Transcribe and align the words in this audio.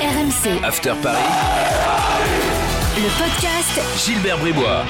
RMC, 0.00 0.64
After 0.64 0.94
Paris, 1.02 1.18
le 2.96 3.22
podcast 3.22 3.80
Gilbert 4.02 4.38
Bribois. 4.38 4.82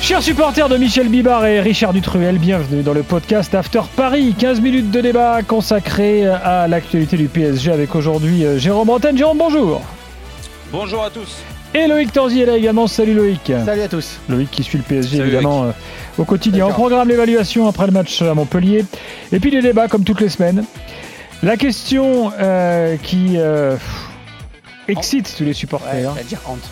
Chers 0.00 0.20
supporters 0.20 0.68
de 0.68 0.76
Michel 0.76 1.08
Bibard 1.08 1.46
et 1.46 1.60
Richard 1.60 1.92
Dutruel, 1.92 2.38
bienvenue 2.38 2.82
dans 2.82 2.92
le 2.92 3.04
podcast 3.04 3.54
After 3.54 3.82
Paris. 3.94 4.34
15 4.36 4.60
minutes 4.60 4.90
de 4.90 5.00
débat 5.00 5.42
consacré 5.46 6.26
à 6.26 6.66
l'actualité 6.66 7.16
du 7.16 7.28
PSG 7.28 7.70
avec 7.70 7.94
aujourd'hui 7.94 8.44
euh, 8.44 8.58
Jérôme 8.58 8.88
Bretagne. 8.88 9.16
Jérôme, 9.16 9.38
bonjour. 9.38 9.80
Bonjour 10.72 11.04
à 11.04 11.10
tous. 11.10 11.36
Et 11.72 11.86
Loïc 11.86 12.12
Tanzi 12.12 12.40
est 12.40 12.46
là 12.46 12.56
également. 12.56 12.88
Salut 12.88 13.14
Loïc. 13.14 13.52
Salut 13.64 13.82
à 13.82 13.88
tous. 13.88 14.18
Loïc 14.28 14.50
qui 14.50 14.64
suit 14.64 14.78
le 14.78 14.84
PSG 14.84 15.18
Salut, 15.18 15.28
évidemment 15.28 15.64
euh, 15.66 15.70
au 16.18 16.24
quotidien. 16.24 16.64
Au 16.64 16.68
D'accord. 16.70 16.88
programme 16.88 17.08
l'évaluation 17.08 17.68
après 17.68 17.86
le 17.86 17.92
match 17.92 18.22
à 18.22 18.34
Montpellier. 18.34 18.84
Et 19.30 19.38
puis 19.38 19.52
les 19.52 19.62
débats 19.62 19.86
comme 19.86 20.02
toutes 20.02 20.20
les 20.20 20.28
semaines. 20.30 20.64
La 21.44 21.58
question 21.58 22.32
euh, 22.40 22.96
qui 22.96 23.34
euh, 23.36 23.72
pff, 23.74 24.08
excite 24.88 25.34
tous 25.36 25.44
les 25.44 25.52
supporters. 25.52 26.14
j'allais 26.14 26.24
dire 26.24 26.40
honte. 26.48 26.70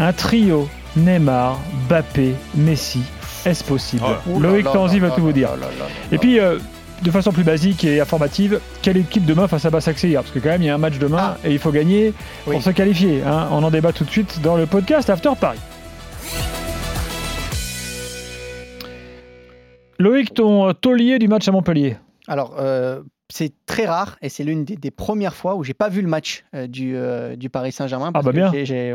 Un 0.00 0.12
trio 0.12 0.68
Neymar, 0.96 1.60
Bappé, 1.88 2.34
Messi. 2.56 3.02
Est-ce 3.46 3.62
possible? 3.62 4.02
Oh. 4.04 4.40
Loïc 4.40 4.64
Tanzi 4.64 4.98
va 4.98 5.10
tout 5.10 5.20
vous 5.20 5.28
là 5.28 5.32
dire. 5.32 5.50
là 5.50 5.56
là 5.58 5.66
là 5.78 5.84
Et 6.10 6.18
puis, 6.18 6.40
euh, 6.40 6.58
de 7.02 7.10
façon 7.12 7.30
plus 7.30 7.44
basique 7.44 7.84
et 7.84 8.00
informative, 8.00 8.58
quelle 8.82 8.96
équipe 8.96 9.24
demain 9.24 9.46
face 9.46 9.64
à 9.64 9.70
Bassac 9.70 10.02
hier 10.02 10.20
Parce 10.20 10.34
que 10.34 10.40
quand 10.40 10.48
même, 10.48 10.62
il 10.62 10.66
y 10.66 10.70
a 10.70 10.74
un 10.74 10.78
match 10.78 10.98
demain 10.98 11.36
et 11.44 11.52
il 11.52 11.60
faut 11.60 11.70
gagner 11.70 12.12
pour 12.44 12.60
se 12.60 12.70
qualifier. 12.70 13.22
hein. 13.24 13.46
On 13.52 13.62
en 13.62 13.70
débat 13.70 13.92
tout 13.92 14.04
de 14.04 14.10
suite 14.10 14.40
dans 14.42 14.56
le 14.56 14.66
podcast 14.66 15.08
After 15.08 15.30
Paris. 15.40 15.60
Loïc, 20.00 20.34
ton 20.34 20.72
taulier 20.74 21.20
du 21.20 21.28
match 21.28 21.46
à 21.46 21.52
Montpellier. 21.52 21.96
Alors, 22.26 22.56
euh, 22.58 23.00
c'est 23.32 23.52
très 23.64 23.86
rare 23.86 24.16
et 24.20 24.28
c'est 24.28 24.44
l'une 24.44 24.64
des, 24.64 24.76
des 24.76 24.90
premières 24.90 25.34
fois 25.34 25.54
où 25.54 25.64
j'ai 25.64 25.72
pas 25.74 25.88
vu 25.88 26.02
le 26.02 26.08
match 26.08 26.44
euh, 26.54 26.66
du, 26.66 26.94
euh, 26.96 27.36
du 27.36 27.48
Paris 27.48 27.72
Saint-Germain. 27.72 28.12
parce 28.12 28.24
bah 28.24 28.32
bien. 28.32 28.50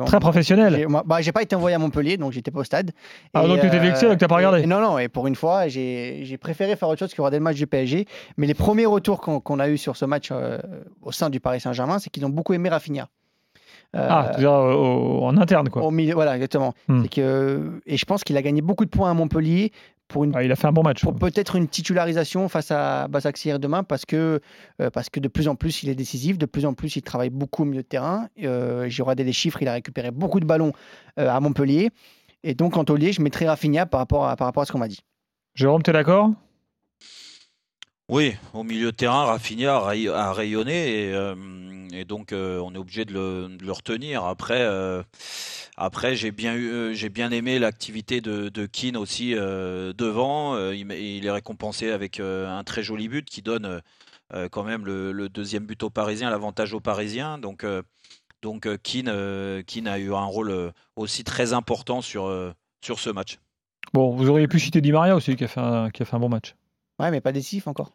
Très 0.05 0.19
professionnel. 0.19 0.75
j'ai- 0.75 0.85
bah, 1.05 1.21
j'ai 1.21 1.31
pas 1.31 1.41
été 1.41 1.55
envoyé 1.55 1.75
à 1.75 1.79
Montpellier, 1.79 2.17
donc 2.17 2.31
j'étais 2.33 2.51
pas 2.51 2.59
au 2.59 2.63
stade. 2.63 2.91
Ah, 3.33 3.43
Et, 3.43 3.47
donc 3.47 3.59
tu 3.61 3.65
étais 3.67 3.79
vexé, 3.79 4.07
donc 4.07 4.17
t'as 4.17 4.27
pas 4.27 4.35
regardé. 4.35 4.61
et 4.61 4.65
non, 4.67 4.79
non, 4.81 4.99
et 4.99 5.07
pour 5.07 5.25
une 5.27 5.35
fois, 5.35 5.67
j'ai 5.67 6.37
préféré 6.39 6.75
faire 6.75 6.89
autre 6.89 6.99
chose 6.99 7.13
que 7.13 7.21
regarder 7.21 7.37
le 7.37 7.43
match 7.43 7.55
du 7.57 7.65
PSG. 7.67 8.05
Mais 8.37 8.45
les 8.47 8.53
premiers 8.53 8.85
retours 8.85 9.21
qu'on 9.21 9.59
a 9.59 9.69
eu 9.69 9.77
sur 9.77 9.95
ce 9.97 10.05
match 10.05 10.29
euh, 10.31 10.59
au 11.01 11.11
sein 11.11 11.29
du 11.29 11.39
Paris 11.39 11.59
Saint-Germain, 11.61 11.99
c'est 11.99 12.09
qu'ils 12.09 12.25
ont 12.25 12.29
beaucoup 12.29 12.53
aimé 12.53 12.69
Rafinha. 12.69 13.07
Euh, 13.95 14.07
Ah, 14.09 14.25
tu 14.31 14.35
veux 14.37 14.39
dire, 14.47 14.51
euh, 14.51 14.73
au- 14.73 15.23
en 15.23 15.37
interne, 15.37 15.69
quoi. 15.69 15.81
au 15.83 15.91
milieu, 15.91 16.15
voilà, 16.15 16.35
exactement. 16.35 16.73
Hmm. 16.89 17.05
Que, 17.07 17.79
et 17.85 17.95
je 17.95 18.03
pense 18.05 18.25
qu'il 18.25 18.35
a 18.35 18.41
gagné 18.41 18.61
beaucoup 18.61 18.83
de 18.83 18.89
points 18.89 19.09
à 19.09 19.13
Montpellier 19.13 19.71
pour 20.07 20.23
une 20.23 20.35
Ah, 20.35 20.43
il 20.43 20.51
a 20.51 20.55
fait 20.55 20.67
un 20.67 20.71
bon 20.71 20.83
match. 20.83 21.01
pour 21.01 21.15
peut-être 21.15 21.55
une 21.55 21.67
titularisation 21.67 22.47
face 22.49 22.71
à 22.71 23.07
Basaksehir 23.07 23.59
demain 23.59 23.83
parce 23.83 24.05
que, 24.05 24.39
euh, 24.81 24.89
parce 24.89 25.09
que 25.09 25.19
de 25.19 25.27
plus 25.27 25.47
en 25.47 25.55
plus 25.55 25.83
il 25.83 25.89
est 25.89 25.95
décisif, 25.95 26.37
de 26.37 26.45
plus 26.45 26.65
en 26.65 26.73
plus 26.73 26.95
il 26.95 27.01
travaille 27.01 27.29
beaucoup 27.29 27.63
au 27.63 27.65
milieu 27.65 27.81
de 27.81 27.87
terrain. 27.87 28.27
Euh, 28.43 28.87
J'ai 28.87 29.03
regardé 29.03 29.23
les 29.23 29.33
chiffres, 29.33 29.61
il 29.61 29.67
a 29.67 29.73
récupéré 29.73 30.11
beaucoup 30.11 30.39
de 30.39 30.45
ballons 30.45 30.73
euh, 31.19 31.29
à 31.29 31.39
Montpellier. 31.39 31.89
Et 32.43 32.53
donc 32.53 32.77
en 32.77 32.83
taulier, 32.83 33.11
je 33.11 33.21
mettrai 33.21 33.47
Rafinha 33.47 33.85
par 33.87 33.99
rapport 33.99 34.27
à, 34.27 34.35
par 34.35 34.45
rapport 34.47 34.63
à 34.63 34.65
ce 34.67 34.71
qu'on 34.71 34.77
m'a 34.79 34.87
dit. 34.87 34.99
Jérôme, 35.55 35.81
t'es 35.81 35.93
d'accord? 35.93 36.31
Oui, 38.07 38.35
au 38.53 38.61
milieu 38.61 38.91
de 38.91 38.95
terrain, 38.95 39.25
Rafinha 39.25 39.77
a 39.77 39.79
ray- 39.79 40.09
a 40.09 40.31
rayonné 40.31 41.05
et, 41.05 41.13
euh, 41.13 41.35
et 41.91 42.05
donc 42.05 42.33
euh, 42.33 42.59
on 42.59 42.75
est 42.75 42.77
obligé 42.77 43.03
de 43.03 43.13
le, 43.13 43.71
retenir. 43.71 44.25
Après, 44.25 44.61
euh, 44.61 45.01
après 45.75 46.15
j'ai 46.15 46.29
bien, 46.29 46.53
aimé 47.31 47.57
l'activité 47.57 48.21
de, 48.21 48.49
de 48.49 48.67
Keane 48.67 48.95
aussi 48.95 49.33
devant. 49.33 50.55
Il, 50.71 51.25
est 51.25 51.31
récompensé 51.31 51.89
avec 51.89 52.19
un 52.19 52.63
très 52.63 52.83
joli 52.83 53.07
but 53.07 53.27
qui 53.27 53.41
donne 53.41 53.81
quand 54.51 54.63
même 54.63 54.85
le, 54.85 55.27
deuxième 55.27 55.65
but 55.65 55.81
aux 55.81 55.89
Parisiens, 55.89 56.29
l'avantage 56.29 56.73
aux 56.73 56.79
Parisiens. 56.79 57.39
Donc, 57.39 57.65
donc 58.43 58.67
Keane, 58.83 59.07
a 59.09 59.99
eu 59.99 60.13
un 60.13 60.25
rôle 60.25 60.71
aussi 60.95 61.23
très 61.23 61.53
important 61.53 62.01
sur, 62.01 62.31
sur 62.81 62.99
ce 62.99 63.09
match. 63.09 63.39
Bon, 63.93 64.15
vous 64.15 64.29
auriez 64.29 64.47
pu 64.47 64.59
citer 64.59 64.79
Di 64.79 64.91
Maria 64.91 65.15
aussi, 65.15 65.35
qui 65.35 65.43
a 65.43 65.47
fait 65.47 65.59
un 65.59 66.19
bon 66.19 66.29
match. 66.29 66.53
Ouais, 66.99 67.11
mais 67.11 67.21
pas 67.21 67.31
décisif 67.31 67.67
encore. 67.67 67.91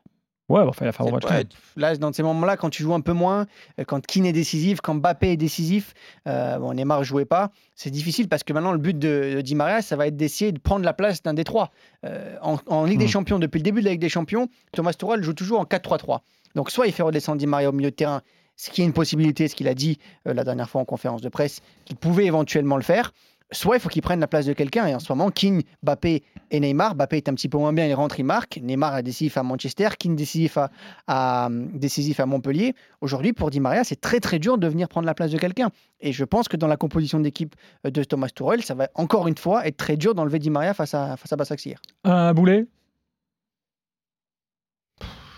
Ouais, 0.49 0.63
bah, 0.63 0.67
enfin, 0.71 0.85
il 0.85 0.89
a 0.89 0.93
fait 0.93 1.03
un 1.03 1.05
bon 1.05 1.11
C'est 1.11 1.15
match. 1.15 1.23
pas- 1.23 1.29
quand 1.29 1.35
même. 1.37 1.47
Là, 1.77 1.97
dans 1.97 2.13
ces 2.13 2.25
moments-là, 2.25 2.57
quand 2.57 2.71
tu 2.71 2.83
joues 2.83 2.93
un 2.95 3.01
peu 3.01 3.13
moins, 3.13 3.47
euh, 3.79 3.85
quand 3.85 4.05
Keane 4.05 4.27
est 4.27 4.33
décisif, 4.33 4.81
quand 4.81 4.95
Mbappé 4.97 5.31
est 5.33 5.37
décisif, 5.37 5.95
euh, 6.27 6.59
bon, 6.59 6.75
Neymar 6.75 6.99
ne 6.99 7.05
jouait 7.05 7.25
pas, 7.25 7.53
c'est 7.77 7.91
difficile 7.91 8.29
parce 8.29 8.43
que 8.43 8.53
maintenant, 8.53 8.73
le 8.73 8.79
but 8.79 8.99
de, 8.99 9.35
de 9.37 9.41
Di 9.43 9.55
Maria, 9.55 9.81
ça 9.81 9.95
va 9.95 10.09
être 10.09 10.17
d'essayer 10.17 10.51
de 10.51 10.59
prendre 10.59 10.85
la 10.85 10.93
place 10.93 11.23
d'un 11.23 11.35
des 11.35 11.45
trois. 11.45 11.71
Euh, 12.05 12.37
en, 12.43 12.57
en 12.67 12.85
Ligue 12.85 12.99
des 12.99 13.05
Hmm. 13.05 13.09
Champions, 13.09 13.39
depuis 13.39 13.59
le 13.59 13.63
début 13.63 13.79
de 13.81 13.85
la 13.85 13.93
Ligue 13.93 14.01
des 14.01 14.09
Champions, 14.09 14.49
Thomas 14.73 14.93
Tuchel 14.93 15.23
joue 15.23 15.35
toujours 15.35 15.61
en 15.61 15.65
4-3-3. 15.65 16.19
Donc, 16.57 16.73
soit 16.73 16.89
il 16.89 16.93
fait 16.93 17.05
redescendre 17.05 17.39
Di 17.39 17.47
Maria 17.47 17.69
au 17.69 17.73
milieu 17.73 17.91
de 17.91 17.95
terrain, 17.97 18.23
ce 18.57 18.71
qui 18.71 18.83
est 18.83 18.85
une 18.85 18.93
possibilité, 18.93 19.47
ce 19.47 19.55
qu'il 19.55 19.69
a 19.69 19.75
dit 19.75 19.99
euh, 20.27 20.35
la 20.35 20.43
dernière 20.43 20.69
fois 20.69 20.81
en 20.81 20.85
conférence 20.85 21.23
de 21.23 21.29
presse, 21.29 21.61
qu'il 21.85 21.97
pouvait 21.97 22.27
éventuellement 22.27 22.77
le 22.77 22.83
faire. 22.83 23.13
Soit 23.53 23.77
il 23.77 23.81
faut 23.81 23.89
qu'il 23.89 24.03
prenne 24.03 24.21
la 24.21 24.29
place 24.29 24.47
de 24.47 24.53
quelqu'un. 24.53 24.87
Et 24.87 24.95
en 24.95 25.01
ce 25.01 25.11
moment, 25.11 25.31
King, 25.31 25.63
Mbappé 25.83 26.23
et 26.53 26.61
Neymar. 26.61 26.95
Mbappé 26.95 27.17
est 27.17 27.29
un 27.29 27.35
petit 27.35 27.49
peu 27.49 27.59
moins 27.59 27.73
bien, 27.73 27.85
il 27.87 27.95
rentre, 27.95 28.21
il 28.21 28.25
marque. 28.25 28.61
Neymar 28.63 28.99
est 28.99 29.03
décisif 29.03 29.37
à 29.37 29.43
Manchester. 29.43 29.89
King 29.99 30.15
décisif 30.15 30.57
à, 30.57 30.71
à, 31.09 31.49
décisif 31.51 32.21
à 32.21 32.27
Montpellier. 32.27 32.75
Aujourd'hui, 33.01 33.33
pour 33.33 33.51
Di 33.51 33.59
Maria, 33.59 33.83
c'est 33.83 34.01
très 34.01 34.21
très 34.21 34.39
dur 34.39 34.57
de 34.57 34.69
venir 34.69 34.89
prendre 34.89 35.07
la 35.07 35.15
place 35.15 35.33
de 35.33 35.39
quelqu'un. 35.39 35.71
Et 36.01 36.13
je 36.13 36.25
pense 36.25 36.47
que 36.47 36.57
dans 36.57 36.69
la 36.69 36.77
composition 36.77 37.19
d'équipe 37.19 37.57
de 37.83 38.05
Thomas 38.05 38.29
Tuchel, 38.29 38.63
ça 38.63 38.75
va 38.75 38.89
encore 38.95 39.27
une 39.27 39.37
fois 39.37 39.67
être 39.67 39.77
très 39.77 39.97
dur 39.97 40.15
d'enlever 40.15 40.39
Di 40.39 40.51
Maria 40.51 40.73
face 40.73 40.95
à, 40.95 41.17
face 41.17 41.33
à 41.33 41.37
Basaksehir. 41.37 41.81
Un 42.05 42.33
boulet 42.33 42.67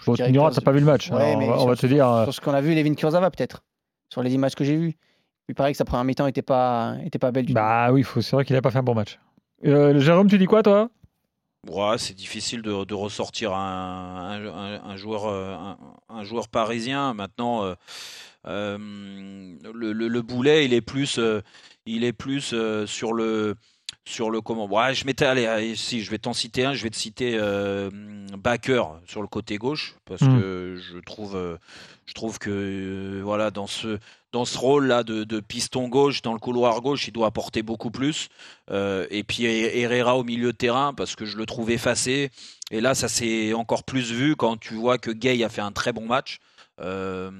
Bon, 0.07 0.15
tu 0.15 0.23
t'as 0.33 0.61
pas 0.61 0.73
vu 0.73 0.81
le 0.81 0.85
match. 0.87 1.11
Ouais, 1.11 1.23
Alors, 1.23 1.39
mais 1.39 1.45
on 1.47 1.49
va, 1.51 1.55
on 1.55 1.59
sur- 1.61 1.69
va 1.69 1.77
te 1.77 1.87
dire. 1.87 2.21
Sur 2.25 2.35
ce 2.35 2.41
qu'on 2.41 2.55
a 2.55 2.61
vu, 2.61 2.75
Levin 2.75 2.95
Kurzawa 2.95 3.31
peut-être. 3.31 3.63
Sur 4.09 4.23
les 4.23 4.35
images 4.35 4.55
que 4.55 4.65
j'ai 4.65 4.77
vues. 4.77 4.97
Il 5.53 5.55
paraît 5.55 5.73
que 5.73 5.77
sa 5.77 5.85
première 5.85 6.05
mi-temps 6.05 6.25
n'était 6.25 6.41
pas, 6.41 6.97
était 7.05 7.19
pas 7.19 7.31
belle 7.31 7.45
du 7.45 7.53
tout. 7.53 7.59
Bah 7.61 7.93
oui, 7.93 8.03
faut- 8.05 8.23
c'est 8.23 8.35
vrai 8.35 8.43
qu'il 8.47 8.57
a 8.57 8.63
pas 8.63 8.71
fait 8.71 8.79
un 8.79 8.83
bon 8.83 8.95
match. 8.95 9.19
Euh, 9.67 10.01
Jérôme, 10.01 10.27
tu 10.31 10.39
dis 10.39 10.47
quoi, 10.47 10.63
toi? 10.63 10.89
Ouais, 11.69 11.99
c'est 11.99 12.15
difficile 12.15 12.63
de, 12.63 12.85
de 12.87 12.95
ressortir 12.95 13.53
un, 13.53 14.41
un- 14.83 14.97
joueur, 14.97 15.27
euh, 15.27 15.53
un, 15.55 15.77
un 16.09 16.25
joueur 16.25 16.49
parisien. 16.49 17.13
Maintenant, 17.13 17.65
euh, 17.67 17.75
euh, 18.47 18.79
le, 19.75 19.93
le- 19.93 20.09
le 20.09 20.23
boulet, 20.23 20.65
il 20.65 20.73
est 20.73 20.81
plus, 20.81 21.19
euh, 21.19 21.43
il 21.85 22.03
est 22.03 22.15
plus 22.15 22.55
euh, 22.55 22.87
sur 22.87 23.13
le, 23.13 23.57
sur 24.05 24.31
le 24.31 24.41
comment. 24.41 24.69
Je 24.93 25.05
m'étais 25.07 25.75
si 25.77 26.03
je 26.03 26.11
vais 26.11 26.19
t'en 26.19 26.33
citer 26.33 26.65
un, 26.65 26.75
je 26.75 26.83
vais 26.83 26.91
te 26.91 26.97
citer 26.97 27.37
euh, 27.41 27.91
Baker 28.37 28.85
sur 29.07 29.23
le 29.23 29.29
côté 29.29 29.59
gauche 29.59 29.95
parce 30.05 30.23
Mm. 30.23 30.41
que 30.41 30.77
je 30.81 30.99
trouve, 30.99 31.37
euh, 31.37 31.57
je 32.07 32.15
trouve 32.15 32.39
que 32.39 32.51
euh, 32.51 33.21
voilà 33.23 33.51
dans 33.51 33.67
ce 33.67 33.99
dans 34.33 34.45
ce 34.47 34.57
rôle-là 34.57 35.03
de, 35.03 35.25
de 35.25 35.41
piston 35.41 35.89
gauche, 35.89 36.23
dans 36.23 36.33
le 36.33 36.39
couloir 36.39 36.81
gauche, 36.81 37.07
il 37.07 37.13
doit 37.13 37.27
apporter 37.27 37.63
beaucoup 37.63 37.91
plus. 37.91 38.29
Euh, 38.71 39.07
et 39.11 39.25
puis 39.25 39.45
Herrera 39.45 40.17
au 40.17 40.25
milieu 40.25 40.53
de 40.53 40.57
terrain, 40.57 40.95
parce 40.95 41.17
que 41.17 41.27
je 41.27 41.37
le 41.37 41.45
trouve 41.45 41.71
effacé. 41.71 42.31
Et 42.71 42.81
là, 42.81 42.95
ça 42.95 43.09
s'est 43.09 43.53
encore 43.53 43.85
plus 43.85 44.11
vu 44.11 44.35
quand 44.35 44.57
tu 44.59 44.73
vois 44.73 44.97
que 44.97 45.11
Gay 45.11 45.45
a 45.45 45.51
fait 45.51 45.61
un 45.61 45.73
très 45.73 45.93
bon 45.93 46.07
match. 46.07 46.39
euh, 46.81 47.31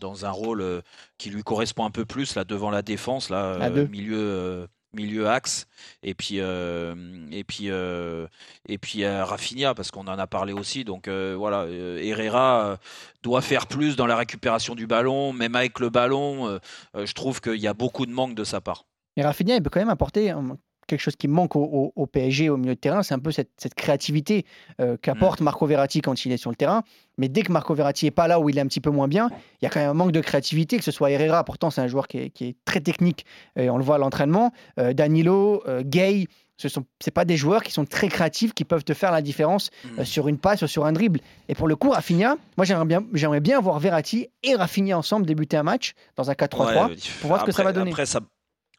dans 0.00 0.26
un 0.26 0.30
rôle 0.32 0.60
euh, 0.60 0.80
qui 1.16 1.30
lui 1.30 1.44
correspond 1.44 1.84
un 1.84 1.92
peu 1.92 2.04
plus 2.04 2.34
là 2.34 2.42
devant 2.44 2.70
la 2.70 2.82
défense 2.82 3.30
là 3.30 3.44
euh, 3.44 3.58
milieu 3.88 4.66
milieu 4.94 5.28
axe 5.28 5.66
et 6.02 6.14
puis 6.14 6.40
euh, 6.40 6.94
et 7.30 7.44
puis 7.44 7.70
euh, 7.70 8.26
et 8.68 8.78
puis 8.78 9.04
euh, 9.04 9.24
Rafinha 9.24 9.74
parce 9.74 9.90
qu'on 9.90 10.06
en 10.06 10.18
a 10.18 10.26
parlé 10.26 10.52
aussi. 10.52 10.84
Donc 10.84 11.08
voilà 11.08 11.66
Herrera 11.68 12.78
doit 13.22 13.42
faire 13.42 13.66
plus 13.66 13.96
dans 13.96 14.06
la 14.06 14.16
récupération 14.16 14.74
du 14.74 14.86
ballon 14.86 15.32
même 15.32 15.56
avec 15.56 15.80
le 15.80 15.90
ballon 15.90 16.58
je 16.94 17.12
trouve 17.12 17.40
qu'il 17.40 17.60
y 17.60 17.66
a 17.66 17.74
beaucoup 17.74 18.06
de 18.06 18.12
manque 18.12 18.34
de 18.34 18.44
sa 18.44 18.60
part. 18.60 18.84
Mais 19.16 19.22
Rafinha, 19.22 19.56
il 19.56 19.62
peut 19.62 19.70
quand 19.70 19.80
même 19.80 19.88
apporter 19.88 20.30
euh, 20.30 20.40
quelque 20.86 21.00
chose 21.00 21.16
qui 21.16 21.28
manque 21.28 21.56
au, 21.56 21.62
au- 21.62 21.92
au 21.96 22.06
PSG 22.06 22.48
au 22.50 22.56
milieu 22.56 22.74
de 22.74 22.80
terrain, 22.80 23.02
c'est 23.02 23.14
un 23.14 23.18
peu 23.18 23.30
cette, 23.32 23.50
cette 23.56 23.74
créativité 23.74 24.44
euh, 24.80 24.96
qu'apporte 25.00 25.40
Mm. 25.40 25.44
Marco 25.44 25.66
Verratti 25.66 26.00
quand 26.00 26.24
il 26.24 26.32
est 26.32 26.36
sur 26.36 26.50
le 26.50 26.56
terrain. 26.56 26.82
Mais 27.18 27.28
dès 27.28 27.42
que 27.42 27.52
Marco 27.52 27.74
Verratti 27.74 28.06
est 28.06 28.10
pas 28.10 28.26
là 28.28 28.40
où 28.40 28.48
il 28.48 28.56
est 28.58 28.60
un 28.60 28.66
petit 28.66 28.80
peu 28.80 28.90
moins 28.90 29.08
bien, 29.08 29.28
il 29.60 29.64
y 29.64 29.66
a 29.66 29.70
quand 29.70 29.80
même 29.80 29.90
un 29.90 29.94
manque 29.94 30.12
de 30.12 30.20
créativité, 30.20 30.78
que 30.78 30.84
ce 30.84 30.90
soit 30.90 31.10
Herrera, 31.10 31.44
pourtant 31.44 31.70
c'est 31.70 31.80
un 31.80 31.86
joueur 31.88 32.08
qui 32.08 32.18
est, 32.18 32.30
qui 32.30 32.46
est 32.46 32.56
très 32.64 32.80
technique, 32.80 33.24
et 33.56 33.68
on 33.70 33.76
le 33.78 33.84
voit 33.84 33.96
à 33.96 33.98
l'entraînement, 33.98 34.52
euh, 34.80 34.92
Danilo, 34.92 35.62
euh, 35.68 35.82
Gay. 35.84 36.26
Ce 36.58 36.68
sont, 36.68 36.84
c'est 37.00 37.10
pas 37.10 37.24
des 37.24 37.36
joueurs 37.36 37.62
qui 37.64 37.72
sont 37.72 37.84
très 37.86 38.06
créatifs, 38.08 38.54
qui 38.54 38.64
peuvent 38.64 38.84
te 38.84 38.94
faire 38.94 39.10
la 39.10 39.20
différence 39.20 39.70
euh, 39.98 40.04
sur 40.04 40.28
une 40.28 40.38
passe 40.38 40.62
ou 40.62 40.68
sur 40.68 40.84
un 40.86 40.92
dribble. 40.92 41.18
Et 41.48 41.54
pour 41.56 41.66
le 41.66 41.74
coup, 41.74 41.90
Rafinha, 41.90 42.36
moi 42.56 42.64
j'aimerais 42.64 42.84
bien, 42.84 43.02
j'aimerais 43.14 43.40
bien 43.40 43.60
voir 43.60 43.80
Verratti 43.80 44.28
et 44.44 44.54
Rafinha 44.54 44.96
ensemble 44.96 45.26
débuter 45.26 45.56
un 45.56 45.64
match 45.64 45.94
dans 46.16 46.30
un 46.30 46.34
4-3-3 46.34 46.86
Ouais, 46.88 46.96
pour 47.20 47.28
voir 47.28 47.40
ce 47.40 47.46
que 47.46 47.52
ça 47.52 47.64
va 47.64 47.72
donner. 47.72 47.90
Après, 47.90 48.06
ça, 48.06 48.20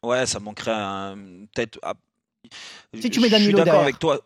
ouais, 0.04 0.26
ça 0.26 0.40
manquerait 0.40 0.72
un, 0.72 1.16
peut-être. 1.54 1.78
ah, 1.82 1.94
Si 2.98 3.10
tu 3.10 3.20
mets 3.20 3.28
je 3.28 3.34
suis 3.34 3.44
Danilo 3.52 3.58
d'accord 3.58 3.80
avec 3.80 3.98
toi. 3.98 4.20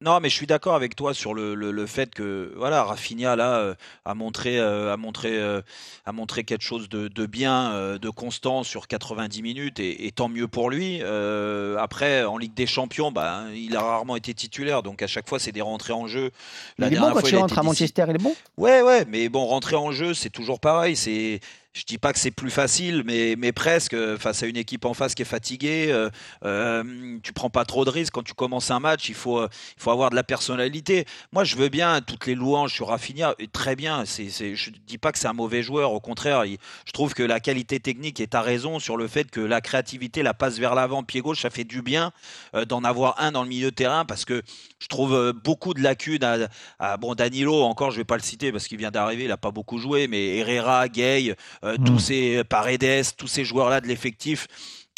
Non, 0.00 0.20
mais 0.20 0.28
je 0.28 0.34
suis 0.34 0.46
d'accord 0.46 0.76
avec 0.76 0.94
toi 0.94 1.12
sur 1.12 1.34
le, 1.34 1.56
le, 1.56 1.72
le, 1.72 1.86
fait 1.86 2.14
que 2.14 2.52
voilà, 2.56 2.84
Rafinha 2.84 3.34
là 3.34 3.56
euh, 3.56 3.74
a 4.04 4.14
montré 4.14 4.56
euh, 4.56 4.92
a 4.92 4.96
montré 4.96 5.36
euh, 5.36 5.60
a 6.06 6.12
montré 6.12 6.44
quelque 6.44 6.62
chose 6.62 6.88
de, 6.88 7.08
de 7.08 7.26
bien, 7.26 7.98
de 8.00 8.08
constant 8.08 8.62
sur 8.62 8.86
90 8.86 9.42
minutes 9.42 9.80
et, 9.80 10.06
et 10.06 10.12
tant 10.12 10.28
mieux 10.28 10.46
pour 10.46 10.70
lui. 10.70 11.02
Après, 11.02 12.22
en 12.24 12.38
Ligue 12.38 12.54
des 12.54 12.66
Champions, 12.68 13.10
bah, 13.10 13.46
il 13.52 13.74
a 13.76 13.80
rarement 13.80 14.14
été 14.14 14.34
titulaire, 14.34 14.84
donc 14.84 15.02
à 15.02 15.08
chaque 15.08 15.28
fois 15.28 15.40
c'est 15.40 15.50
des 15.50 15.62
rentrées 15.62 15.94
en 15.94 16.06
jeu. 16.06 16.30
La 16.78 16.86
il 16.86 16.94
est 16.94 17.00
bon 17.00 17.10
quand 17.10 17.18
fois, 17.18 17.30
il 17.30 17.36
rentre 17.36 17.58
à 17.58 17.62
Manchester, 17.64 18.04
il 18.08 18.14
est 18.14 18.22
bon? 18.22 18.36
Ouais, 18.56 18.82
ouais, 18.82 19.04
mais 19.08 19.28
bon, 19.28 19.46
rentrer 19.46 19.74
en 19.74 19.90
jeu, 19.90 20.14
c'est 20.14 20.30
toujours 20.30 20.60
pareil. 20.60 20.94
C'est 20.94 21.40
je 21.74 21.84
dis 21.84 21.98
pas 21.98 22.12
que 22.12 22.18
c'est 22.18 22.30
plus 22.30 22.50
facile, 22.50 23.02
mais, 23.04 23.36
mais 23.38 23.52
presque 23.52 23.96
face 24.16 24.42
à 24.42 24.46
une 24.46 24.56
équipe 24.56 24.84
en 24.84 24.94
face 24.94 25.14
qui 25.14 25.22
est 25.22 25.26
fatiguée. 25.26 25.88
Euh, 25.90 26.10
euh, 26.44 27.18
tu 27.22 27.32
prends 27.32 27.50
pas 27.50 27.64
trop 27.64 27.84
de 27.84 27.90
risques 27.90 28.12
quand 28.12 28.22
tu 28.22 28.34
commences 28.34 28.70
un 28.70 28.80
match. 28.80 29.08
Il 29.08 29.14
faut, 29.14 29.44
il 29.44 29.82
faut 29.82 29.90
avoir 29.90 30.10
de 30.10 30.16
la 30.16 30.24
personnalité. 30.24 31.04
Moi, 31.32 31.44
je 31.44 31.56
veux 31.56 31.68
bien 31.68 32.00
toutes 32.00 32.26
les 32.26 32.34
louanges 32.34 32.72
sur 32.72 32.88
Rafinha. 32.88 33.34
Très 33.52 33.76
bien. 33.76 34.04
C'est, 34.06 34.30
c'est, 34.30 34.56
je 34.56 34.70
dis 34.86 34.98
pas 34.98 35.12
que 35.12 35.18
c'est 35.18 35.28
un 35.28 35.32
mauvais 35.34 35.62
joueur. 35.62 35.92
Au 35.92 36.00
contraire, 36.00 36.44
je 36.44 36.92
trouve 36.92 37.14
que 37.14 37.22
la 37.22 37.38
qualité 37.38 37.78
technique 37.78 38.18
est 38.18 38.34
à 38.34 38.42
raison 38.42 38.78
sur 38.78 38.96
le 38.96 39.06
fait 39.06 39.30
que 39.30 39.40
la 39.40 39.60
créativité, 39.60 40.22
la 40.22 40.34
passe 40.34 40.58
vers 40.58 40.74
l'avant, 40.74 41.04
pied 41.04 41.20
gauche, 41.20 41.42
ça 41.42 41.50
fait 41.50 41.64
du 41.64 41.82
bien 41.82 42.12
euh, 42.54 42.64
d'en 42.64 42.82
avoir 42.82 43.20
un 43.20 43.30
dans 43.30 43.42
le 43.42 43.48
milieu 43.48 43.70
de 43.70 43.76
terrain 43.76 44.04
parce 44.04 44.24
que 44.24 44.42
je 44.80 44.88
trouve 44.88 45.14
euh, 45.14 45.32
beaucoup 45.32 45.74
de 45.74 45.82
lacunes 45.82 46.24
à, 46.24 46.48
à 46.78 46.96
bon 46.96 47.14
Danilo. 47.14 47.62
Encore, 47.62 47.90
je 47.90 47.98
vais 47.98 48.04
pas 48.04 48.16
le 48.16 48.22
citer 48.22 48.50
parce 48.50 48.66
qu'il 48.66 48.78
vient 48.78 48.90
d'arriver. 48.90 49.24
Il 49.24 49.32
a 49.32 49.36
pas 49.36 49.50
beaucoup 49.50 49.78
joué, 49.78 50.08
mais 50.08 50.38
Herrera, 50.38 50.88
Gay. 50.88 51.36
Euh, 51.68 51.76
mmh. 51.78 51.84
tous 51.84 51.98
ces 51.98 52.44
Paredes, 52.44 53.04
tous 53.16 53.28
ces 53.28 53.44
joueurs-là 53.44 53.80
de 53.80 53.86
l'effectif 53.86 54.46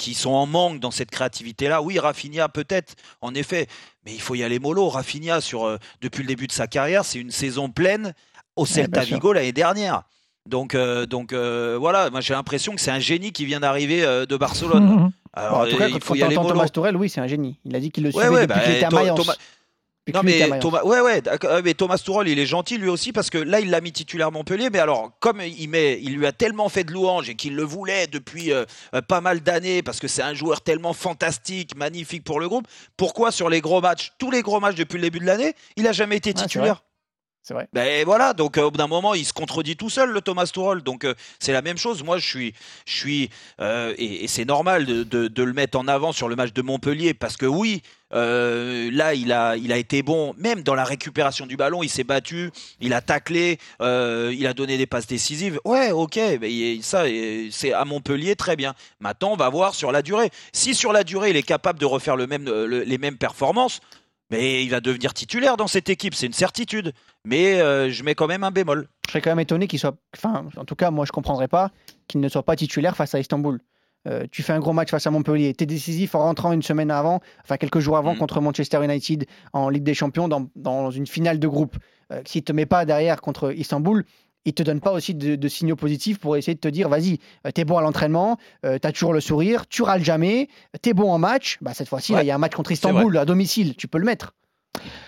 qui 0.01 0.15
sont 0.15 0.31
en 0.31 0.47
manque 0.47 0.81
dans 0.81 0.91
cette 0.91 1.11
créativité-là. 1.11 1.83
Oui, 1.83 1.99
Rafinha 1.99 2.49
peut-être, 2.49 2.95
en 3.21 3.35
effet, 3.35 3.67
mais 4.07 4.15
il 4.15 4.21
faut 4.21 4.35
y 4.35 4.43
aller 4.43 4.59
mollo. 4.59 4.89
Rafinha, 4.89 5.43
sur, 5.43 5.65
euh, 5.65 5.77
depuis 6.01 6.23
le 6.23 6.29
début 6.29 6.47
de 6.47 6.53
sa 6.53 6.67
carrière, 6.67 7.05
c'est 7.05 7.19
une 7.19 7.31
saison 7.31 7.69
pleine 7.69 8.15
au 8.57 8.65
Celta 8.65 9.01
ouais, 9.01 9.07
Vigo 9.07 9.35
l'année 9.35 9.53
dernière. 9.53 10.03
Donc, 10.49 10.75
euh, 10.75 11.05
donc 11.05 11.35
euh, 11.35 11.77
voilà, 11.79 12.09
moi 12.09 12.23
j'ai 12.23 12.33
l'impression 12.33 12.75
que 12.75 12.81
c'est 12.81 12.91
un 12.91 12.99
génie 12.99 13.31
qui 13.31 13.45
vient 13.45 13.61
d'arriver 13.61 14.03
de 14.03 14.37
Barcelone. 14.37 15.11
Mmh. 15.33 15.41
Alors, 15.41 15.59
en 15.59 15.67
tout 15.67 15.77
cas, 15.77 15.87
il 15.87 16.01
faut 16.01 16.17
y 16.17 16.25
aller 16.25 16.35
mollo. 16.35 16.49
Thomas 16.49 16.69
Tourelle, 16.71 16.97
oui, 16.97 17.09
c'est 17.09 17.21
un 17.21 17.29
génie. 17.29 17.61
Il 17.65 17.77
a 17.77 17.79
dit 17.79 17.93
qu'il 17.93 18.03
le 18.03 18.11
suivait 18.11 18.27
ouais, 18.27 18.35
ouais, 18.35 18.47
depuis 18.49 18.59
bah, 18.59 18.65
qu'il 18.65 18.75
était 18.75 18.85
à 18.87 18.91
Mayence. 18.91 19.39
Non 20.15 20.23
mais 20.23 20.59
Thomas, 20.61 20.83
ouais 20.83 21.01
ouais, 21.01 21.23
mais 21.65 21.75
Thomas 21.75 21.99
Tourol 21.99 22.29
il 22.29 22.39
est 22.39 22.47
gentil 22.47 22.79
lui 22.79 22.89
aussi 22.89 23.13
parce 23.13 23.31
que 23.31 23.39
là 23.39 23.61
il 23.61 23.71
l'a 23.71 23.81
mis 23.81 23.93
titulaire 23.93 24.33
Montpellier, 24.33 24.71
mais 24.71 24.79
alors 24.79 25.13
comme 25.21 25.41
il 25.41 25.69
met, 25.69 25.99
il 26.03 26.17
lui 26.17 26.27
a 26.27 26.33
tellement 26.33 26.69
fait 26.69 26.85
de 26.85 26.93
louanges 26.93 27.29
et 27.29 27.35
qu'il 27.35 27.55
le 27.55 27.63
voulait 27.63 28.07
depuis 28.07 28.53
euh, 28.53 28.65
pas 29.09 29.21
mal 29.21 29.41
d'années 29.41 29.83
parce 29.83 30.01
que 30.01 30.09
c'est 30.09 30.23
un 30.23 30.35
joueur 30.35 30.61
tellement 30.63 30.93
fantastique, 30.93 31.77
magnifique 31.77 32.25
pour 32.25 32.41
le 32.41 32.49
groupe. 32.49 32.67
Pourquoi 32.97 33.31
sur 33.33 33.49
les 33.49 33.61
gros 33.61 33.81
matchs, 33.81 34.13
tous 34.19 34.31
les 34.31 34.43
gros 34.43 34.61
matchs 34.61 34.77
depuis 34.77 34.97
le 34.97 35.03
début 35.03 35.21
de 35.21 35.27
l'année, 35.27 35.55
il 35.77 35.87
a 35.87 35.93
jamais 35.93 36.17
été 36.17 36.33
titulaire? 36.35 36.83
C'est 37.43 37.55
vrai. 37.55 37.69
Ben 37.73 38.05
voilà, 38.05 38.35
donc 38.35 38.59
euh, 38.59 38.65
au 38.65 38.71
bout 38.71 38.77
d'un 38.77 38.87
moment, 38.87 39.15
il 39.15 39.25
se 39.25 39.33
contredit 39.33 39.75
tout 39.75 39.89
seul, 39.89 40.11
le 40.11 40.21
Thomas 40.21 40.47
Tuchel. 40.47 40.83
Donc 40.83 41.05
euh, 41.05 41.15
c'est 41.39 41.53
la 41.53 41.63
même 41.63 41.79
chose. 41.79 42.03
Moi, 42.05 42.19
je 42.19 42.27
suis, 42.27 42.55
je 42.85 42.95
suis, 42.95 43.31
euh, 43.63 43.95
et, 43.97 44.29
c'est 44.29 44.45
normal 44.45 44.85
de, 44.85 45.43
le 45.43 45.53
mettre 45.55 45.79
en 45.79 45.89
avant 45.89 46.13
sur 46.13 46.29
le 46.29 46.37
match 46.37 46.53
de 46.53 46.61
Montpellier 46.61 47.15
parce 47.15 47.39
que 47.39 47.47
oui, 47.47 47.83
là, 48.13 49.15
il 49.15 49.33
a, 49.33 49.57
il 49.57 49.73
a 49.73 49.79
été 49.79 50.03
bon. 50.03 50.35
Même 50.37 50.63
dans 50.63 50.75
la 50.75 50.85
récupération 50.85 51.47
du 51.47 51.57
ballon, 51.57 51.83
il 51.83 51.89
s'est 51.89 52.05
battu, 52.05 52.51
il 52.81 52.93
a 52.93 53.01
taclé, 53.01 53.59
il 53.81 54.47
a 54.47 54.53
donné 54.53 54.77
des 54.77 54.87
passes 54.87 55.07
décisives. 55.07 55.59
Ouais, 55.65 55.93
ok, 55.93 56.21
ben, 56.41 56.83
ça, 56.83 57.05
c'est 57.51 57.73
à 57.73 57.87
Montpellier 57.87 58.37
très 58.37 58.55
bien. 58.55 58.75
Maintenant, 59.01 59.33
on 59.33 59.37
va 59.37 59.49
voir 59.49 59.75
sur 59.75 59.93
la 59.93 60.03
durée. 60.03 60.31
Si 60.53 60.75
sur 60.75 60.93
la 60.93 61.05
durée, 61.05 61.31
il 61.31 61.37
est 61.37 61.43
capable 61.43 61.79
de 61.79 61.87
refaire 61.87 62.17
les 62.17 62.27
mêmes 62.99 63.17
performances. 63.17 63.81
Mais 64.31 64.63
il 64.63 64.71
va 64.71 64.81
devenir 64.81 65.13
titulaire 65.15 65.57
dans 65.57 65.67
cette 65.67 65.89
équipe, 65.89 66.15
c'est 66.15 66.27
une 66.27 66.33
certitude. 66.33 66.93
Mais 67.25 67.61
euh, 67.61 67.91
je 67.91 68.03
mets 68.05 68.15
quand 68.15 68.27
même 68.27 68.45
un 68.45 68.51
bémol. 68.51 68.89
Je 69.07 69.11
serais 69.11 69.21
quand 69.21 69.31
même 69.31 69.41
étonné 69.41 69.67
qu'il 69.67 69.79
soit. 69.79 69.97
Enfin, 70.17 70.47
en 70.57 70.65
tout 70.65 70.77
cas, 70.77 70.91
moi, 70.91 71.05
je 71.05 71.11
ne 71.11 71.15
comprendrais 71.15 71.49
pas 71.49 71.71
qu'il 72.07 72.21
ne 72.21 72.29
soit 72.29 72.45
pas 72.45 72.57
titulaire 72.57 72.97
face 72.97 73.15
à 73.15 73.21
Istanbul. 73.21 73.61
Euh, 74.09 74.25
tu 74.31 74.43
fais 74.43 74.53
un 74.53 74.61
gros 74.61 74.73
match 74.73 74.91
face 74.91 75.07
à 75.07 75.11
Montpellier, 75.11 75.53
tu 75.55 75.65
es 75.65 75.67
décisif 75.67 76.15
en 76.15 76.21
rentrant 76.21 76.53
une 76.53 76.63
semaine 76.63 76.91
avant, 76.91 77.21
enfin 77.43 77.59
quelques 77.59 77.81
jours 77.81 77.99
avant, 77.99 78.15
mmh. 78.15 78.19
contre 78.19 78.41
Manchester 78.41 78.83
United 78.83 79.27
en 79.53 79.69
Ligue 79.69 79.83
des 79.83 79.93
Champions 79.93 80.27
dans, 80.27 80.49
dans 80.57 80.91
une 80.91 81.07
finale 81.07 81.39
de 81.39 81.47
groupe. 81.47 81.77
Euh, 82.11 82.23
S'il 82.25 82.41
ne 82.41 82.45
te 82.45 82.53
met 82.53 82.65
pas 82.65 82.87
derrière 82.87 83.21
contre 83.21 83.53
Istanbul, 83.53 84.05
il 84.45 84.55
te 84.55 84.63
donne 84.63 84.81
pas 84.81 84.93
aussi 84.93 85.15
de, 85.15 85.37
de, 85.37 85.49
signaux 85.49 85.77
positifs 85.77 86.19
pour 86.19 86.37
essayer 86.37 86.55
de 86.55 86.61
te 86.61 86.69
dire 86.69 86.89
vas-y, 86.89 87.19
euh, 87.47 87.51
t'es 87.51 87.65
bon 87.65 87.77
à 87.77 87.83
l'entraînement, 87.83 88.39
euh, 88.65 88.79
t'as 88.79 88.93
toujours 88.93 89.13
le 89.13 89.21
sourire, 89.21 89.67
tu 89.67 89.83
râles 89.83 90.05
jamais, 90.05 90.49
t'es 90.83 90.95
bon 90.95 91.11
en 91.11 91.19
match. 91.19 91.59
Bah, 91.61 91.73
cette 91.75 91.89
fois-ci, 91.89 92.15
ouais, 92.15 92.25
il 92.25 92.27
y 92.27 92.31
a 92.31 92.35
un 92.35 92.39
match 92.39 92.55
contre 92.55 92.73
Istanbul 92.73 93.17
à 93.19 93.25
domicile, 93.25 93.75
tu 93.77 93.89
peux 93.89 93.99
le 93.99 94.05
mettre. 94.05 94.33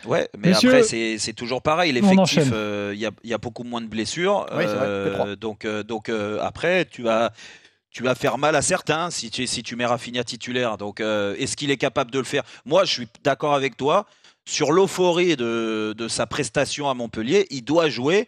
Ouais, 0.04 0.28
mais 0.36 0.52
après, 0.52 0.82
c'est 0.82 1.32
toujours 1.34 1.62
pareil. 1.62 1.92
L'effectif, 1.92 2.46
il 2.46 2.52
euh, 2.52 2.94
y, 2.94 3.06
a, 3.06 3.10
y, 3.24 3.32
a, 3.32 3.38
beaucoup 3.38 3.62
moins 3.62 3.80
de 3.80 3.86
blessures. 3.86 4.46
Vrai, 4.50 5.36
donc, 5.36 5.66
donc 5.66 6.10
après, 6.40 6.84
tu 6.84 7.02
vas. 7.02 7.32
Tu 7.94 8.02
vas 8.02 8.14
faire 8.14 8.38
mal 8.38 8.56
à 8.56 8.62
certains 8.62 9.10
si 9.10 9.30
tu, 9.30 9.46
si 9.46 9.62
tu 9.62 9.76
mets 9.76 9.84
Rafinha 9.84 10.24
titulaire. 10.24 10.78
Donc, 10.78 11.00
est-ce 11.00 11.58
qu'il 11.58 11.70
est 11.70 11.76
capable 11.76 12.10
de 12.10 12.18
le 12.18 12.24
faire? 12.24 12.42
Moi, 12.64 12.86
je 12.86 12.90
suis 12.90 13.08
d'accord 13.22 13.52
avec 13.52 13.76
toi 13.76 14.06
sur 14.44 14.72
l'euphorie 14.72 15.36
de, 15.36 16.06
sa 16.08 16.26
prestation 16.26 16.88
à 16.88 16.94
Montpellier, 16.94 17.46
il 17.50 17.62
doit 17.62 17.88
jouer 17.88 18.26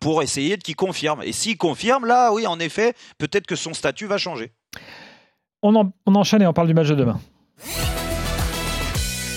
pour 0.00 0.22
essayer 0.22 0.56
de 0.56 0.62
qu'il 0.62 0.76
confirme. 0.76 1.22
Et 1.22 1.32
s'il 1.32 1.56
confirme, 1.56 2.06
là, 2.06 2.32
oui, 2.32 2.46
en 2.46 2.58
effet, 2.58 2.94
peut-être 3.18 3.46
que 3.46 3.56
son 3.56 3.74
statut 3.74 4.06
va 4.06 4.18
changer. 4.18 4.52
On 5.62 5.92
enchaîne 6.06 6.42
et 6.42 6.46
on 6.46 6.52
parle 6.52 6.66
du 6.66 6.74
match 6.74 6.88
de 6.88 6.94
demain. 6.94 7.20